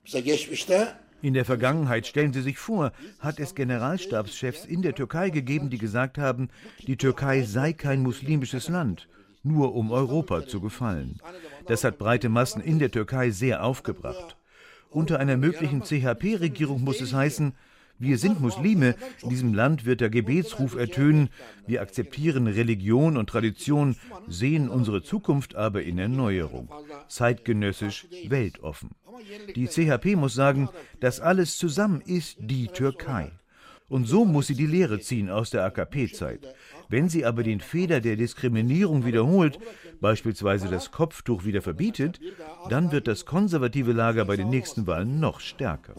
In 1.22 1.32
der 1.32 1.46
Vergangenheit, 1.46 2.06
stellen 2.06 2.34
Sie 2.34 2.42
sich 2.42 2.58
vor, 2.58 2.92
hat 3.18 3.40
es 3.40 3.54
Generalstabschefs 3.54 4.66
in 4.66 4.82
der 4.82 4.94
Türkei 4.94 5.30
gegeben, 5.30 5.70
die 5.70 5.78
gesagt 5.78 6.18
haben, 6.18 6.50
die 6.86 6.98
Türkei 6.98 7.42
sei 7.44 7.72
kein 7.72 8.02
muslimisches 8.02 8.68
Land, 8.68 9.08
nur 9.44 9.74
um 9.74 9.92
Europa 9.92 10.46
zu 10.46 10.60
gefallen. 10.60 11.20
Das 11.66 11.84
hat 11.84 11.98
breite 11.98 12.28
Massen 12.28 12.62
in 12.62 12.78
der 12.78 12.90
Türkei 12.90 13.30
sehr 13.30 13.64
aufgebracht. 13.64 14.36
Unter 14.90 15.18
einer 15.18 15.36
möglichen 15.36 15.82
CHP-Regierung 15.82 16.82
muss 16.82 17.00
es 17.00 17.12
heißen, 17.12 17.54
wir 17.98 18.18
sind 18.18 18.40
Muslime, 18.40 18.96
in 19.22 19.28
diesem 19.28 19.54
Land 19.54 19.84
wird 19.84 20.00
der 20.00 20.10
Gebetsruf 20.10 20.74
ertönen, 20.74 21.28
wir 21.66 21.80
akzeptieren 21.80 22.48
Religion 22.48 23.16
und 23.16 23.28
Tradition, 23.28 23.96
sehen 24.26 24.68
unsere 24.68 25.02
Zukunft 25.02 25.54
aber 25.54 25.84
in 25.84 25.98
Erneuerung, 25.98 26.68
zeitgenössisch, 27.06 28.06
weltoffen. 28.26 28.90
Die 29.54 29.68
CHP 29.68 30.16
muss 30.16 30.34
sagen, 30.34 30.68
das 30.98 31.20
alles 31.20 31.56
zusammen 31.56 32.00
ist 32.00 32.36
die 32.40 32.66
Türkei. 32.66 33.30
Und 33.88 34.06
so 34.06 34.24
muss 34.24 34.46
sie 34.46 34.54
die 34.54 34.66
Lehre 34.66 34.98
ziehen 34.98 35.28
aus 35.28 35.50
der 35.50 35.64
AKP-Zeit. 35.64 36.54
Wenn 36.88 37.08
sie 37.08 37.24
aber 37.24 37.42
den 37.42 37.60
Fehler 37.60 38.00
der 38.00 38.16
Diskriminierung 38.16 39.04
wiederholt, 39.04 39.58
beispielsweise 40.00 40.68
das 40.68 40.90
Kopftuch 40.90 41.44
wieder 41.44 41.60
verbietet, 41.60 42.18
dann 42.70 42.92
wird 42.92 43.06
das 43.06 43.26
konservative 43.26 43.92
Lager 43.92 44.24
bei 44.24 44.36
den 44.36 44.48
nächsten 44.48 44.86
Wahlen 44.86 45.20
noch 45.20 45.40
stärker. 45.40 45.96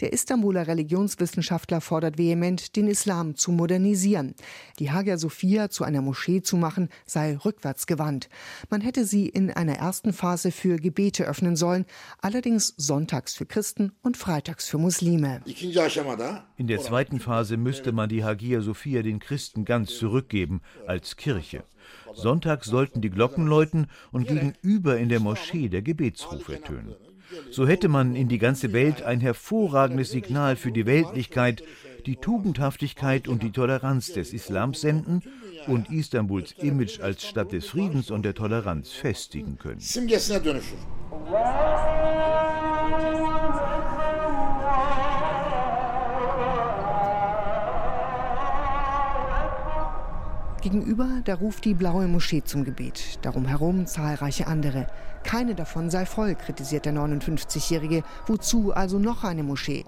Der 0.00 0.12
Istanbuler 0.12 0.66
Religionswissenschaftler 0.66 1.80
fordert 1.80 2.18
vehement, 2.18 2.76
den 2.76 2.86
Islam 2.86 3.34
zu 3.36 3.52
modernisieren. 3.52 4.34
Die 4.78 4.90
Hagia 4.90 5.16
Sophia 5.16 5.70
zu 5.70 5.84
einer 5.84 6.02
Moschee 6.02 6.42
zu 6.42 6.56
machen, 6.56 6.88
sei 7.06 7.36
rückwärtsgewandt. 7.36 8.28
Man 8.68 8.80
hätte 8.80 9.04
sie 9.04 9.28
in 9.28 9.50
einer 9.50 9.76
ersten 9.76 10.12
Phase 10.12 10.52
für 10.52 10.76
Gebete 10.76 11.24
öffnen 11.24 11.56
sollen, 11.56 11.86
allerdings 12.20 12.74
sonntags 12.76 13.34
für 13.34 13.46
Christen 13.46 13.92
und 14.02 14.16
freitags 14.16 14.68
für 14.68 14.78
Muslime. 14.78 15.42
In 16.56 16.66
der 16.66 16.80
zweiten 16.80 17.20
Phase 17.20 17.56
müsste 17.56 17.92
man 17.92 18.08
die 18.08 18.24
Hagia 18.24 18.60
Sophia 18.60 19.02
den 19.02 19.18
Christen 19.18 19.64
ganz 19.64 19.96
zurückgeben, 19.96 20.60
als 20.86 21.16
Kirche. 21.16 21.64
Sonntags 22.14 22.66
sollten 22.66 23.00
die 23.00 23.10
Glocken 23.10 23.46
läuten 23.46 23.86
und 24.10 24.26
gegenüber 24.26 24.98
in 24.98 25.08
der 25.08 25.20
Moschee 25.20 25.68
der 25.68 25.82
Gebetsruf 25.82 26.48
ertönen. 26.48 26.94
So 27.50 27.66
hätte 27.66 27.88
man 27.88 28.14
in 28.14 28.28
die 28.28 28.38
ganze 28.38 28.72
Welt 28.72 29.02
ein 29.02 29.20
hervorragendes 29.20 30.10
Signal 30.10 30.56
für 30.56 30.72
die 30.72 30.86
Weltlichkeit, 30.86 31.62
die 32.06 32.16
Tugendhaftigkeit 32.16 33.28
und 33.28 33.42
die 33.42 33.50
Toleranz 33.50 34.12
des 34.12 34.32
Islams 34.32 34.80
senden 34.80 35.22
und 35.66 35.90
Istanbuls 35.90 36.54
Image 36.58 37.00
als 37.00 37.26
Stadt 37.26 37.52
des 37.52 37.66
Friedens 37.66 38.10
und 38.10 38.24
der 38.24 38.34
Toleranz 38.34 38.92
festigen 38.92 39.58
können. 39.58 39.80
Gegenüber, 50.66 51.20
da 51.24 51.36
ruft 51.36 51.64
die 51.64 51.74
blaue 51.74 52.08
Moschee 52.08 52.42
zum 52.42 52.64
Gebet. 52.64 53.20
Darum 53.22 53.46
herum 53.46 53.86
zahlreiche 53.86 54.48
andere. 54.48 54.88
Keine 55.22 55.54
davon 55.54 55.90
sei 55.90 56.06
voll, 56.06 56.34
kritisiert 56.34 56.86
der 56.86 56.92
59-Jährige. 56.92 58.02
Wozu 58.26 58.72
also 58.72 58.98
noch 58.98 59.22
eine 59.22 59.44
Moschee? 59.44 59.84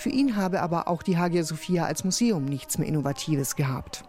Für 0.00 0.08
ihn 0.08 0.34
habe 0.34 0.62
aber 0.62 0.88
auch 0.88 1.02
die 1.02 1.18
Hagia 1.18 1.42
Sophia 1.42 1.84
als 1.84 2.04
Museum 2.04 2.46
nichts 2.46 2.78
mehr 2.78 2.88
Innovatives 2.88 3.54
gehabt. 3.54 4.02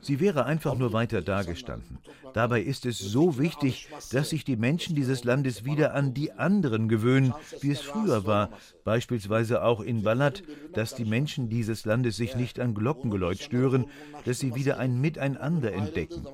Sie 0.00 0.20
wäre 0.20 0.46
einfach 0.46 0.74
nur 0.74 0.94
weiter 0.94 1.20
dagestanden. 1.20 1.98
Dabei 2.32 2.62
ist 2.62 2.86
es 2.86 2.98
so 2.98 3.38
wichtig, 3.38 3.88
dass 4.10 4.30
sich 4.30 4.44
die 4.44 4.56
Menschen 4.56 4.94
dieses 4.94 5.24
Landes 5.24 5.66
wieder 5.66 5.92
an 5.92 6.14
die 6.14 6.32
anderen 6.32 6.88
gewöhnen, 6.88 7.34
wie 7.60 7.72
es 7.72 7.80
früher 7.80 8.24
war, 8.24 8.48
beispielsweise 8.84 9.62
auch 9.62 9.80
in 9.80 10.02
Balat, 10.02 10.42
dass 10.72 10.94
die 10.94 11.04
Menschen 11.04 11.50
dieses 11.50 11.84
Landes 11.84 12.16
sich 12.16 12.34
nicht 12.34 12.58
an 12.58 12.72
Glockengeläut 12.72 13.40
stören, 13.40 13.84
dass 14.24 14.38
sie 14.38 14.54
wieder 14.54 14.78
ein 14.78 14.98
Miteinander 15.00 15.72
entdecken. 15.72 16.26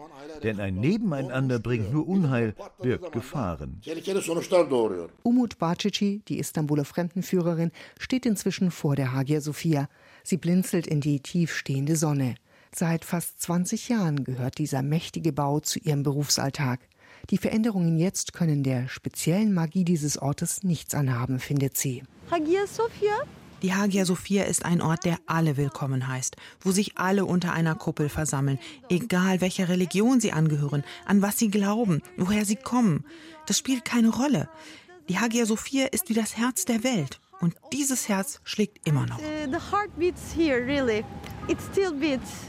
Denn 0.42 0.60
ein 0.60 0.74
Nebeneinander 0.74 1.58
bringt 1.58 1.92
nur 1.92 2.06
Unheil, 2.06 2.54
birgt 2.80 3.12
Gefahren. 3.12 3.80
Umut 5.22 5.58
Bacici, 5.58 6.22
die 6.28 6.38
Istanbuler 6.38 6.84
Fremdenführerin, 6.84 7.72
steht 7.98 8.26
inzwischen 8.36 8.70
vor 8.70 8.96
der 8.96 9.14
Hagia 9.14 9.40
Sophia. 9.40 9.88
Sie 10.22 10.36
blinzelt 10.36 10.86
in 10.86 11.00
die 11.00 11.20
tiefstehende 11.20 11.96
Sonne. 11.96 12.34
Seit 12.70 13.06
fast 13.06 13.40
20 13.40 13.88
Jahren 13.88 14.24
gehört 14.24 14.58
dieser 14.58 14.82
mächtige 14.82 15.32
Bau 15.32 15.60
zu 15.60 15.78
ihrem 15.78 16.02
Berufsalltag. 16.02 16.80
Die 17.30 17.38
Veränderungen 17.38 17.96
jetzt 17.96 18.34
können 18.34 18.62
der 18.62 18.88
speziellen 18.88 19.54
Magie 19.54 19.84
dieses 19.84 20.18
Ortes 20.18 20.64
nichts 20.64 20.94
anhaben, 20.94 21.40
findet 21.40 21.78
sie. 21.78 22.02
Hagia 22.30 22.66
Sophia 22.66 23.14
die 23.62 23.72
Hagia 23.72 24.04
Sophia 24.04 24.44
ist 24.44 24.66
ein 24.66 24.82
Ort, 24.82 25.06
der 25.06 25.16
alle 25.24 25.56
willkommen 25.56 26.06
heißt, 26.06 26.36
wo 26.60 26.72
sich 26.72 26.98
alle 26.98 27.24
unter 27.24 27.54
einer 27.54 27.74
Kuppel 27.74 28.10
versammeln, 28.10 28.58
egal 28.90 29.40
welcher 29.40 29.70
Religion 29.70 30.20
sie 30.20 30.32
angehören, 30.32 30.84
an 31.06 31.22
was 31.22 31.38
sie 31.38 31.48
glauben, 31.48 32.02
woher 32.18 32.44
sie 32.44 32.56
kommen. 32.56 33.06
Das 33.46 33.56
spielt 33.56 33.86
keine 33.86 34.10
Rolle. 34.10 34.50
Die 35.08 35.18
Hagia 35.18 35.46
Sophia 35.46 35.86
ist 35.86 36.10
wie 36.10 36.14
das 36.14 36.36
Herz 36.36 36.66
der 36.66 36.84
Welt. 36.84 37.18
Und 37.40 37.54
dieses 37.72 38.08
Herz 38.08 38.40
schlägt 38.44 38.86
immer 38.86 39.06
noch. 39.06 39.18
The 39.18 39.58
heart 39.70 39.90
beats 39.98 40.32
here, 40.34 40.64
really. 40.64 41.04
It 41.48 41.58
still 41.72 41.92
beats. 41.92 42.48